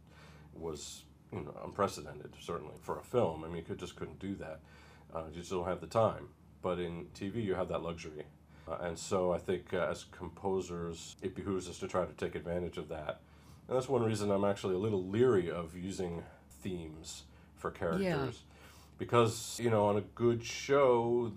was 0.53 1.03
you 1.31 1.41
know, 1.41 1.55
unprecedented, 1.63 2.33
certainly, 2.39 2.75
for 2.81 2.97
a 2.99 3.03
film. 3.03 3.43
I 3.43 3.47
mean, 3.47 3.57
you 3.57 3.63
could, 3.63 3.77
just 3.79 3.95
couldn't 3.95 4.19
do 4.19 4.35
that. 4.35 4.59
Uh, 5.13 5.23
you 5.31 5.39
just 5.39 5.51
don't 5.51 5.67
have 5.67 5.81
the 5.81 5.87
time. 5.87 6.29
But 6.61 6.79
in 6.79 7.05
TV, 7.13 7.43
you 7.43 7.53
have 7.55 7.67
that 7.69 7.83
luxury. 7.83 8.25
Uh, 8.67 8.77
and 8.81 8.97
so 8.97 9.31
I 9.31 9.37
think 9.37 9.73
uh, 9.73 9.87
as 9.89 10.05
composers, 10.05 11.15
it 11.21 11.35
behooves 11.35 11.69
us 11.69 11.77
to 11.79 11.87
try 11.87 12.05
to 12.05 12.13
take 12.13 12.33
advantage 12.35 12.77
of 12.77 12.89
that. 12.89 13.21
And 13.67 13.75
that's 13.75 13.89
one 13.89 14.03
reason 14.03 14.31
I'm 14.31 14.45
actually 14.45 14.75
a 14.75 14.79
little 14.79 15.03
leery 15.03 15.49
of 15.49 15.75
using 15.75 16.23
themes 16.61 17.23
for 17.55 17.71
characters. 17.71 18.03
Because, 18.97 19.59
you 19.61 19.69
know, 19.69 19.85
on 19.85 19.97
a 19.97 20.01
good 20.01 20.43
show, 20.43 21.33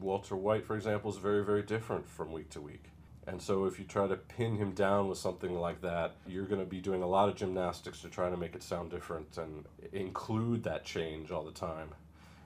Walter 0.00 0.36
White, 0.36 0.64
for 0.64 0.76
example, 0.76 1.10
is 1.10 1.16
very, 1.18 1.44
very 1.44 1.62
different 1.62 2.08
from 2.08 2.32
week 2.32 2.50
to 2.50 2.60
week. 2.60 2.84
And 3.26 3.40
so 3.40 3.66
if 3.66 3.78
you 3.78 3.84
try 3.84 4.08
to 4.08 4.16
pin 4.16 4.56
him 4.56 4.72
down 4.72 5.08
with 5.08 5.18
something 5.18 5.54
like 5.54 5.82
that, 5.82 6.16
you're 6.26 6.46
going 6.46 6.60
to 6.60 6.66
be 6.66 6.80
doing 6.80 7.02
a 7.02 7.06
lot 7.06 7.28
of 7.28 7.36
gymnastics 7.36 8.00
to 8.00 8.08
try 8.08 8.30
to 8.30 8.36
make 8.36 8.54
it 8.54 8.62
sound 8.62 8.90
different 8.90 9.38
and 9.38 9.64
include 9.92 10.64
that 10.64 10.84
change 10.84 11.30
all 11.30 11.44
the 11.44 11.52
time. 11.52 11.90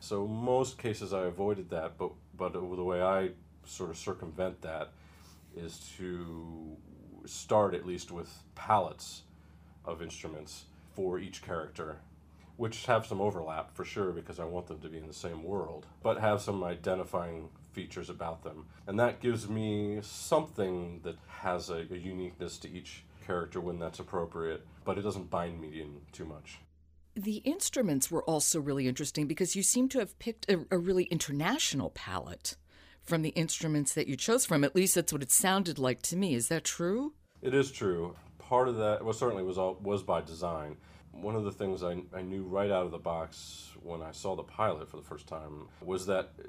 So 0.00 0.26
most 0.26 0.76
cases 0.76 1.14
I 1.14 1.24
avoided 1.24 1.70
that, 1.70 1.96
but 1.96 2.10
but 2.36 2.52
the 2.52 2.60
way 2.60 3.00
I 3.00 3.30
sort 3.64 3.88
of 3.88 3.96
circumvent 3.96 4.60
that 4.62 4.90
is 5.56 5.78
to 5.96 6.76
start 7.28 7.74
at 7.74 7.86
least 7.86 8.10
with 8.10 8.42
palettes 8.54 9.22
of 9.84 10.02
instruments 10.02 10.64
for 10.94 11.18
each 11.18 11.42
character, 11.42 11.96
which 12.56 12.86
have 12.86 13.06
some 13.06 13.20
overlap 13.20 13.74
for 13.74 13.84
sure 13.84 14.12
because 14.12 14.40
I 14.40 14.44
want 14.44 14.66
them 14.66 14.80
to 14.80 14.88
be 14.88 14.98
in 14.98 15.06
the 15.06 15.12
same 15.12 15.42
world, 15.42 15.86
but 16.02 16.20
have 16.20 16.40
some 16.40 16.64
identifying 16.64 17.48
features 17.72 18.08
about 18.08 18.42
them. 18.42 18.66
And 18.86 18.98
that 18.98 19.20
gives 19.20 19.48
me 19.48 19.98
something 20.02 21.00
that 21.02 21.16
has 21.28 21.68
a, 21.68 21.86
a 21.90 21.96
uniqueness 21.96 22.58
to 22.58 22.70
each 22.70 23.04
character 23.26 23.60
when 23.60 23.78
that's 23.78 23.98
appropriate, 23.98 24.64
but 24.84 24.96
it 24.96 25.02
doesn't 25.02 25.30
bind 25.30 25.60
me 25.60 25.80
in 25.80 26.00
too 26.12 26.24
much. 26.24 26.58
The 27.14 27.36
instruments 27.38 28.10
were 28.10 28.22
also 28.24 28.60
really 28.60 28.86
interesting 28.88 29.26
because 29.26 29.56
you 29.56 29.62
seem 29.62 29.88
to 29.90 29.98
have 29.98 30.18
picked 30.18 30.50
a, 30.50 30.64
a 30.70 30.78
really 30.78 31.04
international 31.04 31.90
palette 31.90 32.56
from 33.06 33.22
the 33.22 33.30
instruments 33.30 33.94
that 33.94 34.08
you 34.08 34.16
chose 34.16 34.44
from. 34.44 34.64
At 34.64 34.74
least 34.74 34.96
that's 34.96 35.12
what 35.12 35.22
it 35.22 35.30
sounded 35.30 35.78
like 35.78 36.02
to 36.02 36.16
me. 36.16 36.34
Is 36.34 36.48
that 36.48 36.64
true? 36.64 37.14
It 37.40 37.54
is 37.54 37.70
true. 37.70 38.16
Part 38.38 38.68
of 38.68 38.76
that, 38.76 39.04
well, 39.04 39.14
certainly 39.14 39.44
was 39.44 39.58
all, 39.58 39.78
was 39.80 40.02
by 40.02 40.20
design. 40.20 40.76
One 41.12 41.34
of 41.34 41.44
the 41.44 41.52
things 41.52 41.82
I, 41.82 42.02
I 42.14 42.22
knew 42.22 42.42
right 42.42 42.70
out 42.70 42.84
of 42.84 42.90
the 42.90 42.98
box 42.98 43.70
when 43.82 44.02
I 44.02 44.10
saw 44.10 44.36
the 44.36 44.42
pilot 44.42 44.90
for 44.90 44.96
the 44.96 45.02
first 45.02 45.26
time 45.26 45.68
was 45.80 46.06
that 46.06 46.32
uh, 46.38 46.48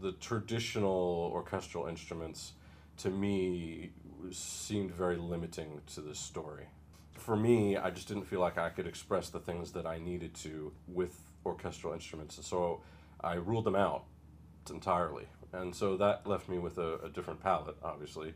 the 0.00 0.12
traditional 0.12 1.30
orchestral 1.34 1.86
instruments, 1.86 2.52
to 2.98 3.10
me, 3.10 3.90
seemed 4.30 4.92
very 4.92 5.16
limiting 5.16 5.80
to 5.94 6.00
this 6.00 6.18
story. 6.18 6.66
For 7.12 7.36
me, 7.36 7.76
I 7.76 7.90
just 7.90 8.08
didn't 8.08 8.24
feel 8.24 8.40
like 8.40 8.58
I 8.58 8.70
could 8.70 8.86
express 8.86 9.28
the 9.28 9.40
things 9.40 9.72
that 9.72 9.86
I 9.86 9.98
needed 9.98 10.34
to 10.36 10.72
with 10.86 11.20
orchestral 11.44 11.92
instruments, 11.92 12.36
and 12.36 12.44
so 12.44 12.82
I 13.20 13.34
ruled 13.34 13.64
them 13.64 13.76
out 13.76 14.04
entirely. 14.70 15.26
And 15.52 15.74
so 15.74 15.96
that 15.96 16.26
left 16.26 16.48
me 16.48 16.58
with 16.58 16.78
a, 16.78 16.98
a 17.04 17.08
different 17.08 17.42
palette, 17.42 17.76
obviously. 17.82 18.34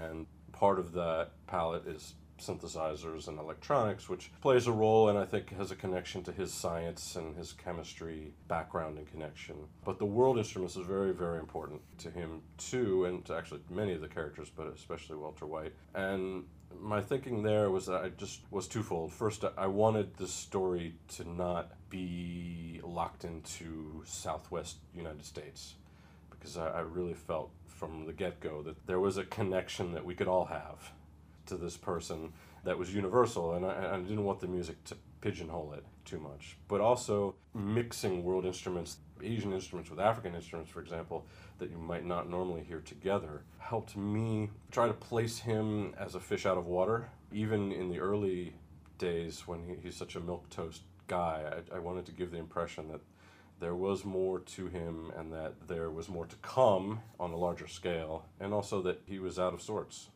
And 0.00 0.26
part 0.52 0.78
of 0.78 0.92
that 0.92 1.30
palette 1.46 1.86
is 1.86 2.14
synthesizers 2.40 3.28
and 3.28 3.38
electronics, 3.38 4.08
which 4.08 4.30
plays 4.40 4.66
a 4.66 4.72
role 4.72 5.08
and 5.08 5.18
I 5.18 5.24
think 5.24 5.54
has 5.56 5.70
a 5.70 5.76
connection 5.76 6.22
to 6.24 6.32
his 6.32 6.52
science 6.52 7.16
and 7.16 7.36
his 7.36 7.52
chemistry 7.52 8.32
background 8.48 8.98
and 8.98 9.06
connection. 9.06 9.56
But 9.84 9.98
the 9.98 10.06
world 10.06 10.38
instruments 10.38 10.76
is 10.76 10.86
very, 10.86 11.12
very 11.12 11.38
important 11.38 11.82
to 11.98 12.10
him 12.10 12.42
too, 12.56 13.04
and 13.04 13.24
to 13.26 13.34
actually 13.34 13.60
many 13.70 13.92
of 13.92 14.00
the 14.00 14.08
characters, 14.08 14.50
but 14.54 14.66
especially 14.68 15.16
Walter 15.16 15.46
White. 15.46 15.74
And 15.94 16.44
my 16.78 17.00
thinking 17.00 17.42
there 17.42 17.70
was 17.70 17.86
that 17.86 18.02
I 18.02 18.08
just 18.10 18.40
was 18.50 18.66
twofold. 18.68 19.12
First, 19.12 19.44
I 19.56 19.66
wanted 19.66 20.16
this 20.16 20.32
story 20.32 20.94
to 21.16 21.28
not 21.28 21.72
be 21.90 22.80
locked 22.82 23.24
into 23.24 24.02
Southwest 24.06 24.78
United 24.94 25.24
States 25.24 25.74
because 26.40 26.56
I, 26.56 26.68
I 26.68 26.80
really 26.80 27.14
felt 27.14 27.50
from 27.66 28.06
the 28.06 28.12
get 28.12 28.40
go 28.40 28.62
that 28.62 28.86
there 28.86 29.00
was 29.00 29.16
a 29.18 29.24
connection 29.24 29.92
that 29.92 30.04
we 30.04 30.14
could 30.14 30.28
all 30.28 30.46
have 30.46 30.92
to 31.46 31.56
this 31.56 31.76
person 31.76 32.32
that 32.64 32.78
was 32.78 32.94
universal, 32.94 33.54
and 33.54 33.64
I, 33.64 33.94
I 33.94 33.98
didn't 33.98 34.24
want 34.24 34.40
the 34.40 34.46
music 34.46 34.82
to 34.84 34.96
pigeonhole 35.20 35.72
it 35.74 35.84
too 36.04 36.18
much. 36.18 36.56
But 36.68 36.80
also 36.80 37.34
mixing 37.54 38.24
world 38.24 38.44
instruments, 38.44 38.98
Asian 39.22 39.52
instruments 39.52 39.90
with 39.90 40.00
African 40.00 40.34
instruments, 40.34 40.70
for 40.70 40.80
example, 40.80 41.26
that 41.58 41.70
you 41.70 41.78
might 41.78 42.04
not 42.04 42.28
normally 42.28 42.62
hear 42.62 42.80
together, 42.80 43.42
helped 43.58 43.96
me 43.96 44.50
try 44.70 44.86
to 44.86 44.94
place 44.94 45.38
him 45.38 45.94
as 45.98 46.14
a 46.14 46.20
fish 46.20 46.46
out 46.46 46.58
of 46.58 46.66
water. 46.66 47.08
Even 47.32 47.72
in 47.72 47.88
the 47.90 47.98
early 47.98 48.54
days 48.98 49.46
when 49.46 49.62
he, 49.64 49.76
he's 49.82 49.96
such 49.96 50.16
a 50.16 50.20
milk 50.20 50.48
toast 50.50 50.82
guy, 51.06 51.62
I, 51.72 51.76
I 51.76 51.78
wanted 51.78 52.06
to 52.06 52.12
give 52.12 52.30
the 52.30 52.38
impression 52.38 52.88
that 52.88 53.00
there 53.60 53.76
was 53.76 54.04
more 54.04 54.40
to 54.40 54.66
him 54.66 55.12
and 55.16 55.32
that 55.32 55.68
there 55.68 55.90
was 55.90 56.08
more 56.08 56.26
to 56.26 56.36
come 56.36 57.00
on 57.20 57.30
a 57.30 57.36
larger 57.36 57.68
scale, 57.68 58.26
and 58.40 58.52
also 58.52 58.82
that 58.82 59.02
he 59.04 59.18
was 59.18 59.38
out 59.38 59.54
of 59.54 59.62
sorts. 59.62 60.08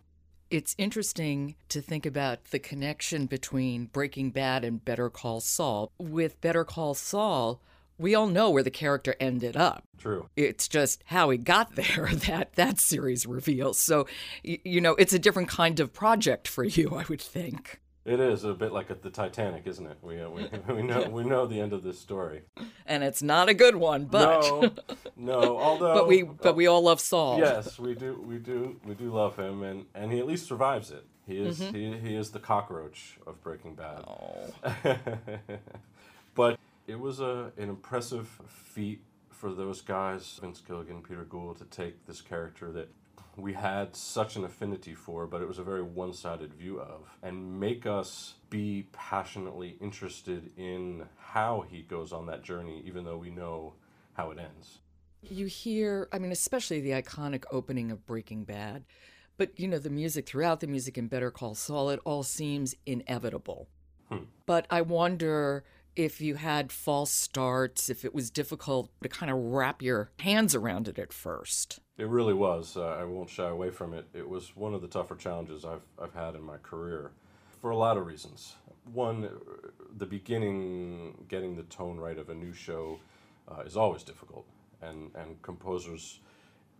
It's 0.51 0.75
interesting 0.79 1.55
to 1.69 1.81
think 1.81 2.07
about 2.07 2.45
the 2.47 2.59
connection 2.59 3.27
between 3.27 3.87
Breaking 3.87 4.31
Bad 4.31 4.65
and 4.65 4.85
Better 4.85 5.11
Call 5.11 5.41
Saul. 5.41 5.91
With 5.99 6.41
Better 6.41 6.65
Call 6.65 6.95
Saul, 6.95 7.61
we 7.99 8.15
all 8.15 8.27
know 8.27 8.51
where 8.51 8.63
the 8.63 8.71
character 8.71 9.15
ended 9.21 9.57
up. 9.57 9.85
True. 9.99 10.29
It's 10.37 10.69
just 10.69 11.03
how 11.07 11.31
he 11.31 11.39
got 11.39 11.75
there 11.77 12.09
that 12.13 12.55
that 12.55 12.81
series 12.81 13.27
reveals. 13.27 13.79
So, 13.79 14.07
you 14.43 14.81
know, 14.81 14.95
it's 14.95 15.13
a 15.13 15.19
different 15.19 15.49
kind 15.49 15.81
of 15.81 15.93
project 15.93 16.49
for 16.49 16.65
you, 16.65 16.95
I 16.95 17.05
would 17.09 17.21
think. 17.21 17.81
It 18.05 18.21
is 18.21 18.45
a 18.45 18.53
bit 18.53 18.73
like 18.73 18.89
the 19.01 19.09
Titanic, 19.11 19.67
isn't 19.67 19.87
it? 19.87 19.97
We, 20.03 20.21
uh, 20.21 20.29
we, 20.29 20.47
we 20.75 20.83
know 20.83 21.09
we 21.09 21.25
know 21.25 21.47
the 21.47 21.59
end 21.61 21.73
of 21.73 21.83
this 21.83 21.99
story, 21.99 22.43
and 22.85 23.03
it's 23.03 23.23
not 23.23 23.49
a 23.49 23.55
good 23.55 23.77
one. 23.77 24.05
But 24.05 24.43
no, 24.43 24.73
no. 25.17 25.59
Although, 25.59 25.95
but 25.95 26.09
we 26.09 26.23
but 26.23 26.55
we 26.55 26.67
all 26.67 26.83
love 26.83 27.01
Saul. 27.01 27.39
Yes, 27.39 27.79
we 27.79 27.95
do. 27.95 28.23
We 28.27 28.37
do. 28.37 28.79
We 28.85 28.95
do 28.95 29.11
love 29.11 29.37
him, 29.37 29.63
and 29.63 29.87
and 29.95 30.13
he 30.13 30.19
at 30.19 30.27
least 30.27 30.47
survives 30.47 30.91
it. 30.91 31.05
He 31.27 31.39
is 31.39 31.61
mm-hmm. 31.61 31.75
he, 31.75 32.11
he 32.11 32.15
is 32.15 32.31
the 32.31 32.41
cockroach 32.41 33.19
of 33.27 33.43
Breaking 33.43 33.75
Bad. 33.75 34.05
Oh. 34.07 34.53
but 36.35 36.59
it 36.87 37.01
was 37.01 37.21
a 37.21 37.53
an 37.57 37.71
impressive 37.71 38.29
feat 38.49 39.01
for 39.31 39.53
those 39.53 39.81
guys, 39.81 40.39
Vince 40.43 40.61
Gilligan, 40.61 41.03
Peter 41.03 41.25
Gould, 41.25 41.59
to 41.59 41.65
take 41.65 42.07
this 42.07 42.21
character 42.21 42.71
that 42.73 42.89
we 43.37 43.53
had 43.53 43.97
such 43.97 44.37
an 44.37 44.45
affinity 44.45 44.95
for, 44.95 45.27
but 45.27 45.43
it 45.43 45.49
was 45.49 45.59
a 45.59 45.65
very 45.65 45.83
one 45.83 46.13
sided 46.13 46.55
view 46.55 46.81
of, 46.81 47.09
and 47.23 47.59
make 47.61 47.87
us 47.87 48.35
be 48.51 48.89
passionately 48.93 49.77
interested 49.81 50.51
in 50.57 51.07
how 51.19 51.65
he 51.69 51.83
goes 51.83 52.13
on 52.13 52.27
that 52.27 52.43
journey, 52.43 52.83
even 52.87 53.05
though 53.05 53.17
we 53.17 53.31
know 53.31 53.75
how 54.13 54.31
it 54.31 54.39
ends. 54.39 54.79
You 55.23 55.47
hear, 55.47 56.09
I 56.13 56.19
mean, 56.19 56.33
especially 56.33 56.81
the 56.81 56.91
iconic 56.91 57.45
opening 57.51 57.91
of 57.91 58.07
Breaking 58.07 58.45
Bad, 58.45 58.85
but 59.37 59.59
you 59.59 59.67
know, 59.67 59.79
the 59.79 59.91
music 59.91 60.27
throughout 60.27 60.61
the 60.61 60.67
music 60.67 60.97
in 60.97 61.09
Better 61.09 61.31
Call 61.31 61.55
Saul, 61.55 61.91
it 61.91 62.01
all 62.05 62.23
seems 62.23 62.75
inevitable. 62.87 63.69
Hmm. 64.09 64.25
But 64.47 64.67
I 64.71 64.83
wonder 64.83 65.65
if 65.97 66.21
you 66.21 66.37
had 66.37 66.73
false 66.73 67.11
starts, 67.11 67.89
if 67.89 68.05
it 68.05 68.15
was 68.15 68.31
difficult 68.31 68.91
to 69.03 69.09
kind 69.09 69.31
of 69.31 69.39
wrap 69.39 69.83
your 69.83 70.11
hands 70.21 70.55
around 70.55 70.89
it 70.89 70.99
at 70.99 71.13
first. 71.13 71.81
It 71.97 72.09
really 72.09 72.35
was. 72.35 72.77
Uh, 72.77 72.89
I 72.89 73.05
won't 73.05 73.31
shy 73.31 73.49
away 73.49 73.71
from 73.71 73.95
it. 73.95 74.07
It 74.13 74.29
was 74.29 74.57
one 74.57 74.75
of 74.75 74.83
the 74.83 74.89
tougher 74.89 75.15
challenges 75.15 75.65
I've, 75.65 75.83
I've 76.01 76.15
had 76.15 76.35
in 76.35 76.43
my 76.43 76.57
career 76.57 77.13
for 77.61 77.71
a 77.71 77.77
lot 77.77 77.97
of 77.97 78.07
reasons. 78.07 78.55
One, 78.93 79.29
the 79.97 80.07
beginning, 80.07 81.25
getting 81.29 81.57
the 81.57 81.63
tone 81.65 81.99
right 81.99 82.19
of 82.19 82.29
a 82.29 82.35
new 82.35 82.53
show 82.53 82.99
uh, 83.49 83.63
is 83.63 83.77
always 83.77 84.03
difficult, 84.03 84.45
and, 84.83 85.11
and 85.15 85.41
composers' 85.43 86.19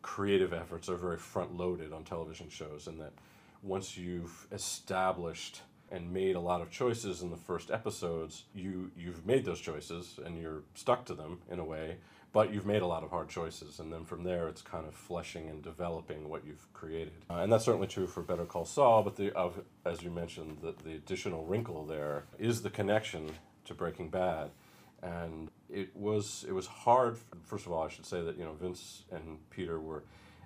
creative 0.03 0.53
efforts 0.53 0.89
are 0.89 0.97
very 0.97 1.17
front 1.17 1.57
loaded 1.57 1.93
on 1.93 2.05
television 2.05 2.51
shows, 2.51 2.89
and 2.89 3.01
that 3.01 3.13
once 3.63 3.97
you've 3.97 4.47
established 4.53 5.63
and 5.91 6.13
made 6.13 6.35
a 6.35 6.41
lot 6.41 6.61
of 6.61 6.71
choices 6.71 7.23
in 7.23 7.31
the 7.31 7.37
first 7.37 7.71
episodes, 7.71 8.45
you 8.55 8.91
you've 8.97 9.25
made 9.25 9.45
those 9.45 9.61
choices 9.61 10.19
and 10.25 10.39
you're 10.39 10.63
stuck 10.75 11.05
to 11.07 11.15
them 11.15 11.39
in 11.51 11.59
a 11.59 11.65
way, 11.65 11.97
but 12.35 12.53
you've 12.53 12.67
made 12.67 12.83
a 12.83 12.87
lot 12.87 13.03
of 13.03 13.09
hard 13.09 13.31
choices, 13.31 13.79
and 13.79 13.91
then 13.91 14.05
from 14.05 14.25
there 14.25 14.49
it's 14.49 14.61
kind 14.61 14.87
of 14.87 14.95
fleshing 14.95 15.49
and 15.49 15.63
developing 15.63 16.29
what 16.29 16.45
you've 16.45 16.71
created, 16.75 17.15
uh, 17.31 17.37
and 17.37 17.51
that's 17.51 17.65
certainly 17.65 17.87
true 17.87 18.07
for 18.07 18.23
Better 18.23 18.45
Call 18.45 18.67
Saul. 18.67 19.03
But 19.03 19.17
the 19.17 19.33
as 19.87 20.03
you 20.03 20.11
mentioned, 20.11 20.59
the, 20.61 20.75
the 20.85 20.97
additional 20.97 21.47
wrinkle 21.47 21.87
there 21.87 22.25
is 22.39 22.61
the 22.61 22.71
connection 22.71 23.31
to 23.65 23.73
Breaking 23.73 24.11
Bad, 24.11 24.51
and 25.03 25.51
it 25.71 25.97
was 25.97 26.45
it 26.47 26.53
was 26.53 26.67
hard. 26.67 27.17
First 27.45 27.65
of 27.65 27.73
all, 27.73 27.83
I 27.83 27.89
should 27.89 28.05
say 28.05 28.21
that 28.21 28.37
you 28.37 28.45
know 28.45 28.53
Vince 28.53 29.05
and 29.11 29.39
Peter 29.49 29.81
were 29.81 30.03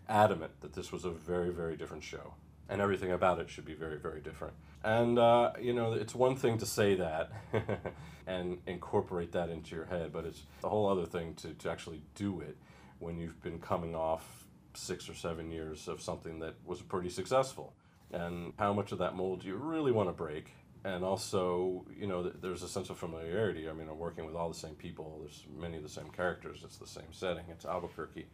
adamant 0.09 0.53
that 0.61 0.75
this 0.75 0.93
was 0.93 1.05
a 1.05 1.11
very 1.11 1.51
very 1.51 1.77
different 1.77 2.05
show 2.05 2.35
and 2.69 2.81
everything 2.81 3.13
about 3.13 3.39
it 3.39 3.49
should 3.49 3.65
be 3.65 3.75
very, 3.75 3.99
very 3.99 4.21
different. 4.21 4.55
And, 4.85 5.19
uh, 5.19 5.53
you 5.61 5.73
know, 5.73 5.93
it's 5.93 6.15
one 6.15 6.37
thing 6.37 6.59
to 6.59 6.67
say 6.67 6.95
that 6.97 7.33
and 8.27 8.59
incorporate 8.67 9.33
that 9.33 9.51
into 9.51 9.75
your 9.75 9.87
head, 9.87 10.13
but 10.13 10.25
it's 10.25 10.43
a 10.63 10.69
whole 10.69 10.89
other 10.89 11.07
thing 11.07 11.35
to, 11.35 11.55
to 11.55 11.71
actually 11.71 12.03
do 12.15 12.41
it 12.41 12.57
when 12.99 13.19
you've 13.19 13.41
been 13.43 13.59
coming 13.59 13.95
off 13.95 14.47
six 14.75 15.09
or 15.09 15.15
seven 15.15 15.51
years 15.51 15.89
of 15.89 16.01
something 16.01 16.39
that 16.41 16.55
was 16.65 16.81
pretty 16.81 17.09
successful. 17.09 17.75
And 18.13 18.53
how 18.59 18.73
much 18.73 18.93
of 18.93 18.99
that 18.99 19.17
mold 19.17 19.45
you 19.45 19.57
really 19.57 19.93
want 19.93 20.09
to 20.09 20.13
break? 20.13 20.53
And 20.85 21.05
also, 21.05 21.85
you 21.99 22.07
know, 22.07 22.23
there's 22.23 22.63
a 22.63 22.69
sense 22.69 22.89
of 22.89 22.99
familiarity. 22.99 23.69
I 23.69 23.73
mean, 23.73 23.89
I'm 23.89 23.99
working 23.99 24.25
with 24.25 24.37
all 24.37 24.49
the 24.49 24.55
same 24.55 24.75
people. 24.75 25.19
There's 25.21 25.45
many 25.59 25.77
of 25.77 25.83
the 25.83 25.89
same 25.89 26.09
characters. 26.11 26.61
It's 26.65 26.77
the 26.77 26.87
same 26.87 27.13
setting. 27.13 27.45
It's 27.51 27.65
Albuquerque. 27.65 28.27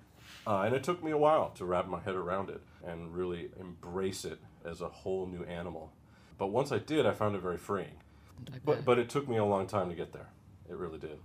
Uh, 0.47 0.61
and 0.61 0.75
it 0.75 0.83
took 0.83 1.03
me 1.03 1.11
a 1.11 1.19
while 1.19 1.51
to 1.51 1.65
wrap 1.65 1.89
my 1.89 2.01
head 2.01 2.15
around 2.15 2.51
it 2.51 2.61
and 2.87 3.15
really 3.15 3.51
embrace 3.59 4.25
it 4.25 4.39
as 4.65 4.83
a 4.83 4.89
whole 4.89 5.27
new 5.27 5.43
animal. 5.45 5.93
But 6.39 6.49
once 6.49 6.73
I 6.73 6.79
did, 6.79 7.07
I 7.07 7.13
found 7.13 7.35
it 7.35 7.43
very 7.43 7.59
freeing. 7.59 7.97
But, 8.65 8.85
but 8.85 8.99
it 8.99 9.09
took 9.09 9.29
me 9.29 9.37
a 9.37 9.45
long 9.45 9.67
time 9.67 9.89
to 9.89 9.95
get 9.95 10.13
there. 10.13 10.29
It 10.69 10.77
really 10.77 10.99
did. 10.99 11.19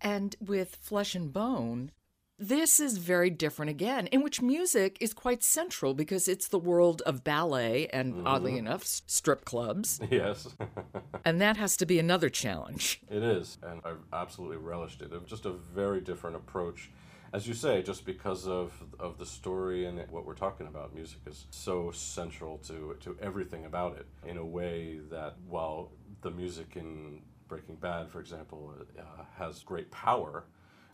And 0.00 0.34
with 0.40 0.76
Flesh 0.76 1.14
and 1.14 1.32
Bone, 1.32 1.92
this 2.38 2.80
is 2.80 2.98
very 2.98 3.30
different 3.30 3.70
again, 3.70 4.08
in 4.08 4.22
which 4.22 4.42
music 4.42 4.98
is 5.00 5.14
quite 5.14 5.44
central 5.44 5.94
because 5.94 6.26
it's 6.26 6.48
the 6.48 6.58
world 6.58 7.00
of 7.02 7.22
ballet 7.22 7.86
and, 7.88 8.14
mm-hmm. 8.14 8.26
oddly 8.26 8.58
enough, 8.58 8.84
strip 8.84 9.44
clubs. 9.44 10.00
Yes. 10.10 10.48
and 11.24 11.40
that 11.40 11.56
has 11.56 11.76
to 11.76 11.86
be 11.86 11.98
another 11.98 12.28
challenge. 12.28 13.00
It 13.08 13.22
is, 13.22 13.58
and 13.62 13.80
I 13.84 13.92
absolutely 14.12 14.56
relished 14.58 15.00
it. 15.00 15.12
It 15.12 15.20
was 15.20 15.30
just 15.30 15.46
a 15.46 15.52
very 15.52 16.00
different 16.00 16.36
approach 16.36 16.90
as 17.32 17.48
you 17.48 17.54
say, 17.54 17.82
just 17.82 18.04
because 18.04 18.46
of 18.46 18.72
of 19.00 19.18
the 19.18 19.26
story 19.26 19.86
and 19.86 19.98
what 20.10 20.26
we're 20.26 20.34
talking 20.34 20.66
about, 20.66 20.94
music 20.94 21.20
is 21.26 21.46
so 21.50 21.90
central 21.90 22.58
to 22.58 22.96
to 23.00 23.16
everything 23.20 23.64
about 23.64 23.96
it 23.96 24.06
in 24.26 24.36
a 24.36 24.44
way 24.44 25.00
that 25.10 25.36
while 25.48 25.90
the 26.20 26.30
music 26.30 26.76
in 26.76 27.22
Breaking 27.48 27.76
Bad, 27.76 28.10
for 28.10 28.20
example, 28.20 28.74
uh, 28.98 29.24
has 29.38 29.62
great 29.62 29.90
power, 29.90 30.44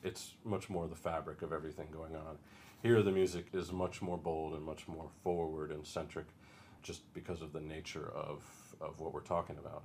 it's 0.02 0.34
much 0.44 0.70
more 0.70 0.86
the 0.86 0.94
fabric 0.96 1.42
of 1.42 1.52
everything 1.52 1.88
going 1.92 2.14
on. 2.14 2.38
Here, 2.82 3.02
the 3.02 3.12
music 3.12 3.48
is 3.52 3.72
much 3.72 4.00
more 4.00 4.16
bold 4.16 4.54
and 4.54 4.62
much 4.62 4.86
more 4.86 5.10
forward 5.24 5.72
and 5.72 5.84
centric, 5.84 6.26
just 6.82 7.12
because 7.14 7.42
of 7.42 7.52
the 7.52 7.60
nature 7.60 8.10
of 8.14 8.44
of 8.80 9.00
what 9.00 9.12
we're 9.12 9.20
talking 9.20 9.58
about. 9.58 9.82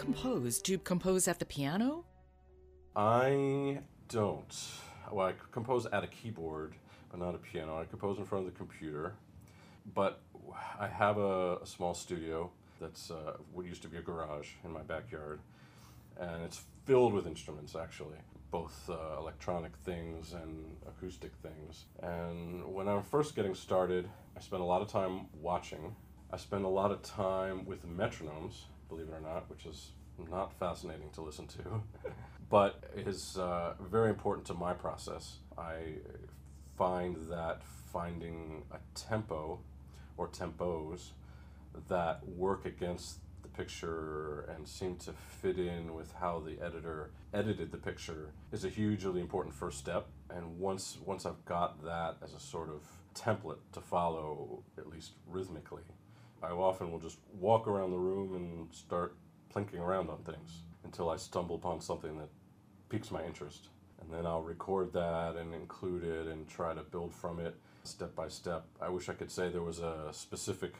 Compose? 0.00 0.58
Do 0.60 0.72
you 0.72 0.78
compose 0.78 1.28
at 1.28 1.38
the 1.38 1.44
piano? 1.44 2.04
I 2.96 3.80
don't. 4.08 4.54
Well, 5.12 5.28
I 5.28 5.34
compose 5.52 5.86
at 5.86 6.02
a 6.02 6.06
keyboard, 6.06 6.74
but 7.10 7.20
not 7.20 7.34
a 7.34 7.38
piano. 7.38 7.78
I 7.80 7.84
compose 7.84 8.18
in 8.18 8.24
front 8.24 8.46
of 8.46 8.52
the 8.52 8.58
computer. 8.58 9.14
But 9.94 10.20
I 10.78 10.86
have 10.86 11.16
a, 11.18 11.56
a 11.56 11.66
small 11.66 11.94
studio 11.94 12.50
that's 12.80 13.10
uh, 13.10 13.36
what 13.52 13.66
used 13.66 13.82
to 13.82 13.88
be 13.88 13.98
a 13.98 14.02
garage 14.02 14.48
in 14.64 14.70
my 14.72 14.82
backyard, 14.82 15.40
and 16.18 16.42
it's 16.42 16.60
filled 16.86 17.12
with 17.12 17.26
instruments 17.26 17.74
actually. 17.76 18.18
both 18.50 18.90
uh, 18.90 19.16
electronic 19.18 19.76
things 19.84 20.32
and 20.32 20.76
acoustic 20.86 21.32
things. 21.42 21.84
And 22.02 22.64
when 22.74 22.88
I'm 22.88 23.02
first 23.02 23.36
getting 23.36 23.54
started, 23.54 24.08
I 24.36 24.40
spent 24.40 24.62
a 24.62 24.64
lot 24.64 24.82
of 24.82 24.88
time 24.88 25.26
watching. 25.40 25.94
I 26.32 26.36
spent 26.36 26.64
a 26.64 26.68
lot 26.68 26.90
of 26.90 27.02
time 27.02 27.64
with 27.64 27.86
metronomes, 27.86 28.62
believe 28.90 29.08
it 29.08 29.14
or 29.14 29.20
not, 29.20 29.48
which 29.48 29.64
is 29.64 29.92
not 30.30 30.52
fascinating 30.58 31.08
to 31.14 31.22
listen 31.22 31.46
to, 31.46 31.82
but 32.50 32.84
is 32.96 33.38
uh, 33.38 33.74
very 33.80 34.10
important 34.10 34.46
to 34.48 34.54
my 34.54 34.74
process. 34.74 35.38
I 35.56 35.94
find 36.76 37.16
that 37.30 37.62
finding 37.92 38.64
a 38.72 38.78
tempo 38.98 39.60
or 40.16 40.28
tempos 40.28 41.10
that 41.88 42.26
work 42.26 42.66
against 42.66 43.18
the 43.42 43.48
picture 43.48 44.48
and 44.54 44.66
seem 44.66 44.96
to 44.96 45.12
fit 45.12 45.58
in 45.58 45.94
with 45.94 46.12
how 46.20 46.40
the 46.40 46.62
editor 46.64 47.10
edited 47.32 47.70
the 47.70 47.78
picture 47.78 48.30
is 48.52 48.64
a 48.64 48.68
hugely 48.68 49.20
important 49.20 49.54
first 49.54 49.78
step 49.78 50.08
and 50.34 50.58
once 50.58 50.98
once 51.04 51.24
I've 51.24 51.44
got 51.44 51.82
that 51.84 52.16
as 52.22 52.34
a 52.34 52.40
sort 52.40 52.68
of 52.68 52.82
template 53.14 53.58
to 53.72 53.80
follow 53.80 54.62
at 54.76 54.88
least 54.88 55.12
rhythmically 55.26 55.82
I 56.42 56.50
often 56.50 56.90
will 56.90 56.98
just 56.98 57.18
walk 57.38 57.68
around 57.68 57.90
the 57.90 57.98
room 57.98 58.34
and 58.34 58.74
start 58.74 59.16
plinking 59.54 59.80
around 59.80 60.08
on 60.08 60.18
things 60.18 60.62
until 60.84 61.10
I 61.10 61.16
stumble 61.16 61.56
upon 61.56 61.80
something 61.80 62.16
that 62.18 62.28
piques 62.88 63.10
my 63.10 63.24
interest. 63.24 63.68
And 64.00 64.12
then 64.12 64.26
I'll 64.26 64.42
record 64.42 64.92
that 64.94 65.36
and 65.36 65.54
include 65.54 66.04
it 66.04 66.26
and 66.26 66.48
try 66.48 66.74
to 66.74 66.82
build 66.82 67.14
from 67.14 67.38
it 67.38 67.54
step 67.84 68.14
by 68.14 68.28
step. 68.28 68.64
I 68.80 68.88
wish 68.88 69.08
I 69.08 69.14
could 69.14 69.30
say 69.30 69.50
there 69.50 69.62
was 69.62 69.78
a 69.80 70.08
specific 70.12 70.74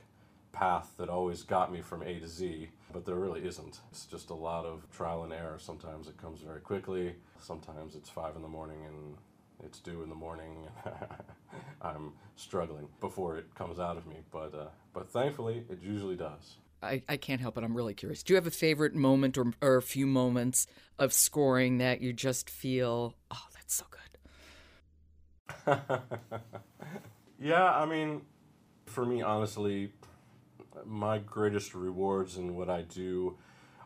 path 0.53 0.95
that 0.99 1.09
always 1.09 1.43
got 1.43 1.73
me 1.73 1.81
from 1.81 2.03
A 2.03 2.19
to 2.19 2.27
Z, 2.27 2.69
but 2.93 3.05
there 3.05 3.15
really 3.15 3.47
isn't. 3.47 3.81
It's 3.91 4.07
just 4.07 4.31
a 4.31 4.35
lot 4.35 4.65
of 4.65 4.87
trial 4.91 5.23
and 5.25 5.33
error. 5.33 5.59
Sometimes 5.59 6.09
it 6.09 6.17
comes 6.17 6.41
very 6.41 6.61
quickly, 6.61 7.15
sometimes 7.39 7.95
it's 7.95 8.11
five 8.11 8.37
in 8.37 8.43
the 8.43 8.49
morning 8.49 8.79
and 8.87 9.17
it's 9.65 9.81
due 9.81 10.03
in 10.03 10.09
the 10.09 10.15
morning. 10.15 10.69
I'm 11.83 12.13
struggling 12.37 12.89
before 13.01 13.37
it 13.37 13.55
comes 13.55 13.79
out 13.79 13.97
of 13.97 14.07
me, 14.07 14.17
but 14.31 14.55
uh, 14.55 14.69
but 14.93 15.09
thankfully 15.09 15.65
it 15.69 15.81
usually 15.83 16.17
does. 16.17 16.57
I, 16.83 17.03
I 17.09 17.17
can't 17.19 17.41
help 17.41 17.59
it. 17.59 17.65
I'm 17.65 17.77
really 17.77 17.95
curious. 17.95 18.23
Do 18.23 18.33
you 18.33 18.37
have 18.37 18.47
a 18.47 18.51
favorite 18.51 18.95
moment 18.95 19.37
or, 19.37 19.53
or 19.61 19.77
a 19.77 19.83
few 19.83 20.07
moments 20.07 20.67
of 20.99 21.13
scoring 21.13 21.79
that 21.79 22.01
you 22.01 22.13
just 22.15 22.49
feel, 22.49 23.17
oh, 23.31 23.47
that's 23.53 23.75
so 23.75 23.85
good? 25.67 25.81
yeah, 27.39 27.71
I 27.71 27.85
mean, 27.85 28.23
for 28.87 29.05
me, 29.05 29.21
honestly, 29.21 29.93
my 30.87 31.19
greatest 31.19 31.75
rewards 31.75 32.39
in 32.39 32.57
what 32.57 32.71
I 32.71 32.83
do 32.83 33.37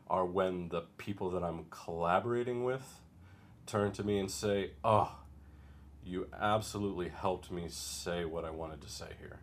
are 0.09 0.25
when 0.25 0.69
the 0.69 0.83
people 0.97 1.31
that 1.31 1.43
I'm 1.43 1.67
collaborating 1.71 2.63
with 2.63 3.01
turn 3.67 3.91
to 3.93 4.05
me 4.05 4.19
and 4.19 4.31
say, 4.31 4.71
oh, 4.85 5.17
you 6.05 6.29
absolutely 6.39 7.09
helped 7.09 7.51
me 7.51 7.67
say 7.69 8.25
what 8.25 8.45
I 8.45 8.51
wanted 8.51 8.81
to 8.83 8.89
say 8.89 9.09
here 9.21 9.41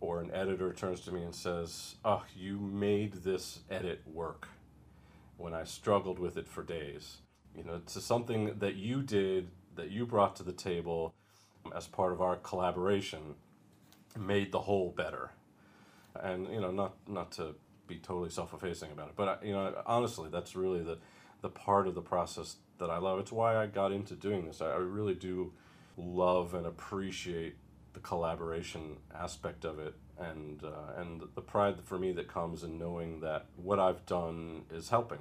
or 0.00 0.20
an 0.20 0.30
editor 0.32 0.72
turns 0.72 1.00
to 1.00 1.12
me 1.12 1.22
and 1.22 1.34
says, 1.34 1.96
Oh, 2.04 2.22
you 2.36 2.58
made 2.58 3.24
this 3.24 3.60
edit 3.70 4.02
work 4.06 4.48
when 5.36 5.54
I 5.54 5.64
struggled 5.64 6.18
with 6.18 6.36
it 6.36 6.48
for 6.48 6.62
days. 6.62 7.18
You 7.56 7.64
know, 7.64 7.74
it's 7.74 8.02
something 8.04 8.58
that 8.58 8.76
you 8.76 9.02
did, 9.02 9.48
that 9.74 9.90
you 9.90 10.06
brought 10.06 10.36
to 10.36 10.42
the 10.42 10.52
table 10.52 11.14
as 11.74 11.86
part 11.86 12.12
of 12.12 12.20
our 12.20 12.36
collaboration, 12.36 13.34
made 14.18 14.52
the 14.52 14.60
whole 14.60 14.90
better. 14.90 15.32
And, 16.14 16.48
you 16.48 16.60
know, 16.60 16.70
not, 16.70 16.94
not 17.08 17.32
to 17.32 17.54
be 17.86 17.96
totally 17.96 18.30
self 18.30 18.52
effacing 18.52 18.92
about 18.92 19.08
it, 19.08 19.14
but, 19.16 19.44
you 19.44 19.52
know, 19.52 19.74
honestly, 19.86 20.28
that's 20.30 20.54
really 20.54 20.82
the, 20.82 20.98
the 21.42 21.48
part 21.48 21.88
of 21.88 21.94
the 21.94 22.02
process 22.02 22.56
that 22.78 22.90
I 22.90 22.98
love. 22.98 23.18
It's 23.18 23.32
why 23.32 23.56
I 23.56 23.66
got 23.66 23.92
into 23.92 24.14
doing 24.14 24.46
this. 24.46 24.60
I, 24.60 24.66
I 24.66 24.76
really 24.76 25.14
do 25.14 25.52
love 25.98 26.54
and 26.54 26.66
appreciate 26.66 27.56
the 27.92 28.00
collaboration 28.00 28.96
aspect 29.14 29.64
of 29.64 29.78
it 29.78 29.94
and 30.18 30.62
uh, 30.64 31.00
and 31.00 31.22
the 31.34 31.40
pride 31.40 31.76
for 31.84 31.98
me 31.98 32.12
that 32.12 32.28
comes 32.28 32.62
in 32.62 32.78
knowing 32.78 33.20
that 33.20 33.46
what 33.56 33.78
I've 33.78 34.06
done 34.06 34.62
is 34.72 34.88
helping 34.88 35.20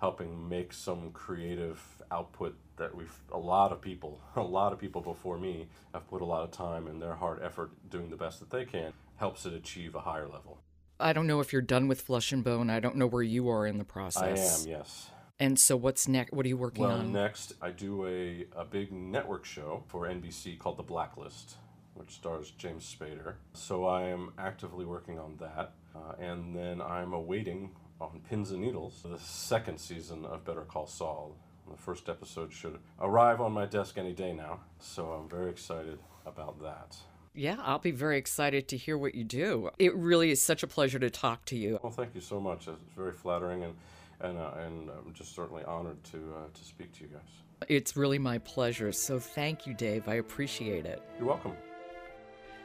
helping 0.00 0.48
make 0.48 0.72
some 0.72 1.10
creative 1.12 1.80
output 2.10 2.56
that 2.76 2.94
we've 2.94 3.14
a 3.32 3.38
lot 3.38 3.72
of 3.72 3.80
people 3.80 4.20
a 4.36 4.42
lot 4.42 4.72
of 4.72 4.78
people 4.78 5.00
before 5.00 5.38
me 5.38 5.68
have 5.94 6.08
put 6.08 6.20
a 6.20 6.24
lot 6.24 6.42
of 6.42 6.50
time 6.50 6.86
and 6.86 7.00
their 7.00 7.14
hard 7.14 7.42
effort 7.42 7.70
doing 7.88 8.10
the 8.10 8.16
best 8.16 8.40
that 8.40 8.50
they 8.50 8.64
can 8.64 8.92
helps 9.16 9.46
it 9.46 9.52
achieve 9.52 9.94
a 9.94 10.00
higher 10.00 10.28
level 10.28 10.58
I 10.98 11.12
don't 11.12 11.26
know 11.26 11.40
if 11.40 11.52
you're 11.52 11.60
done 11.60 11.88
with 11.88 12.00
Flesh 12.00 12.32
and 12.32 12.42
Bone. 12.42 12.70
I 12.70 12.80
don't 12.80 12.96
know 12.96 13.06
where 13.06 13.22
you 13.22 13.50
are 13.50 13.66
in 13.66 13.76
the 13.76 13.84
process. 13.84 14.64
I 14.64 14.70
am, 14.70 14.78
yes. 14.78 15.10
And 15.38 15.58
so, 15.58 15.76
what's 15.76 16.08
next? 16.08 16.32
What 16.32 16.46
are 16.46 16.48
you 16.48 16.56
working 16.56 16.84
well, 16.84 16.92
on? 16.92 17.12
Well, 17.12 17.22
next, 17.22 17.52
I 17.60 17.70
do 17.70 18.06
a, 18.06 18.46
a 18.56 18.64
big 18.64 18.90
network 18.92 19.44
show 19.44 19.84
for 19.88 20.06
NBC 20.06 20.58
called 20.58 20.78
The 20.78 20.82
Blacklist 20.82 21.56
which 21.96 22.12
stars 22.12 22.52
James 22.58 22.94
Spader. 22.94 23.34
So 23.54 23.86
I 23.86 24.02
am 24.02 24.32
actively 24.38 24.84
working 24.84 25.18
on 25.18 25.36
that. 25.40 25.72
Uh, 25.94 26.12
and 26.20 26.54
then 26.54 26.80
I'm 26.80 27.12
awaiting 27.12 27.70
on 28.00 28.20
Pins 28.28 28.50
and 28.50 28.60
Needles 28.60 29.02
the 29.02 29.18
second 29.18 29.78
season 29.78 30.24
of 30.26 30.44
Better 30.44 30.62
Call 30.62 30.86
Saul. 30.86 31.36
The 31.70 31.76
first 31.76 32.08
episode 32.08 32.52
should 32.52 32.78
arrive 33.00 33.40
on 33.40 33.52
my 33.52 33.66
desk 33.66 33.98
any 33.98 34.12
day 34.12 34.32
now. 34.32 34.60
So 34.78 35.06
I'm 35.06 35.28
very 35.28 35.50
excited 35.50 35.98
about 36.26 36.60
that. 36.62 36.96
Yeah, 37.34 37.56
I'll 37.60 37.78
be 37.78 37.90
very 37.90 38.18
excited 38.18 38.68
to 38.68 38.76
hear 38.76 38.96
what 38.96 39.14
you 39.14 39.24
do. 39.24 39.70
It 39.78 39.94
really 39.94 40.30
is 40.30 40.40
such 40.40 40.62
a 40.62 40.66
pleasure 40.66 40.98
to 40.98 41.10
talk 41.10 41.44
to 41.46 41.56
you. 41.56 41.78
Well, 41.82 41.92
thank 41.92 42.14
you 42.14 42.20
so 42.20 42.40
much. 42.40 42.68
It's 42.68 42.78
very 42.96 43.12
flattering, 43.12 43.62
and 43.62 43.74
and 44.20 44.38
uh, 44.38 44.52
and 44.64 44.90
I'm 44.90 45.12
just 45.12 45.34
certainly 45.34 45.64
honored 45.64 46.02
to 46.04 46.18
uh, 46.36 46.48
to 46.52 46.64
speak 46.64 46.92
to 46.94 47.04
you 47.04 47.10
guys. 47.10 47.68
It's 47.68 47.96
really 47.96 48.18
my 48.18 48.38
pleasure. 48.38 48.92
So 48.92 49.18
thank 49.18 49.66
you, 49.66 49.74
Dave. 49.74 50.08
I 50.08 50.14
appreciate 50.14 50.84
it. 50.84 51.02
You're 51.18 51.28
welcome. 51.28 51.54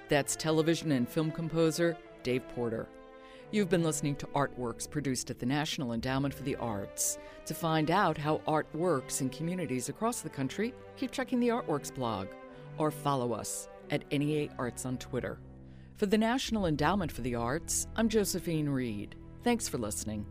That's 0.10 0.36
television 0.36 0.92
and 0.92 1.08
film 1.08 1.32
composer 1.32 1.96
Dave 2.24 2.48
Porter. 2.50 2.88
You've 3.52 3.70
been 3.70 3.84
listening 3.84 4.16
to 4.18 4.28
Artworks 4.28 4.90
produced 4.90 5.30
at 5.30 5.40
the 5.40 5.46
National 5.46 5.92
Endowment 5.92 6.34
for 6.34 6.44
the 6.44 6.56
Arts. 6.56 7.18
To 7.46 7.54
find 7.54 7.92
out 7.92 8.18
how 8.18 8.42
art 8.48 8.68
works 8.74 9.20
in 9.20 9.30
communities 9.30 9.90
across 9.90 10.22
the 10.22 10.30
country, 10.30 10.74
keep 10.96 11.12
checking 11.12 11.40
the 11.40 11.50
Artworks 11.50 11.94
blog 11.94 12.28
or 12.78 12.92
follow 12.92 13.34
us 13.34 13.68
at 13.90 14.10
NEA 14.12 14.50
Arts 14.58 14.86
on 14.86 14.98
Twitter. 14.98 15.40
For 15.98 16.06
the 16.06 16.18
National 16.18 16.66
Endowment 16.66 17.12
for 17.12 17.22
the 17.22 17.36
Arts, 17.36 17.88
I'm 17.96 18.08
Josephine 18.08 18.70
Reed. 18.70 19.16
Thanks 19.44 19.68
for 19.68 19.78
listening. 19.78 20.26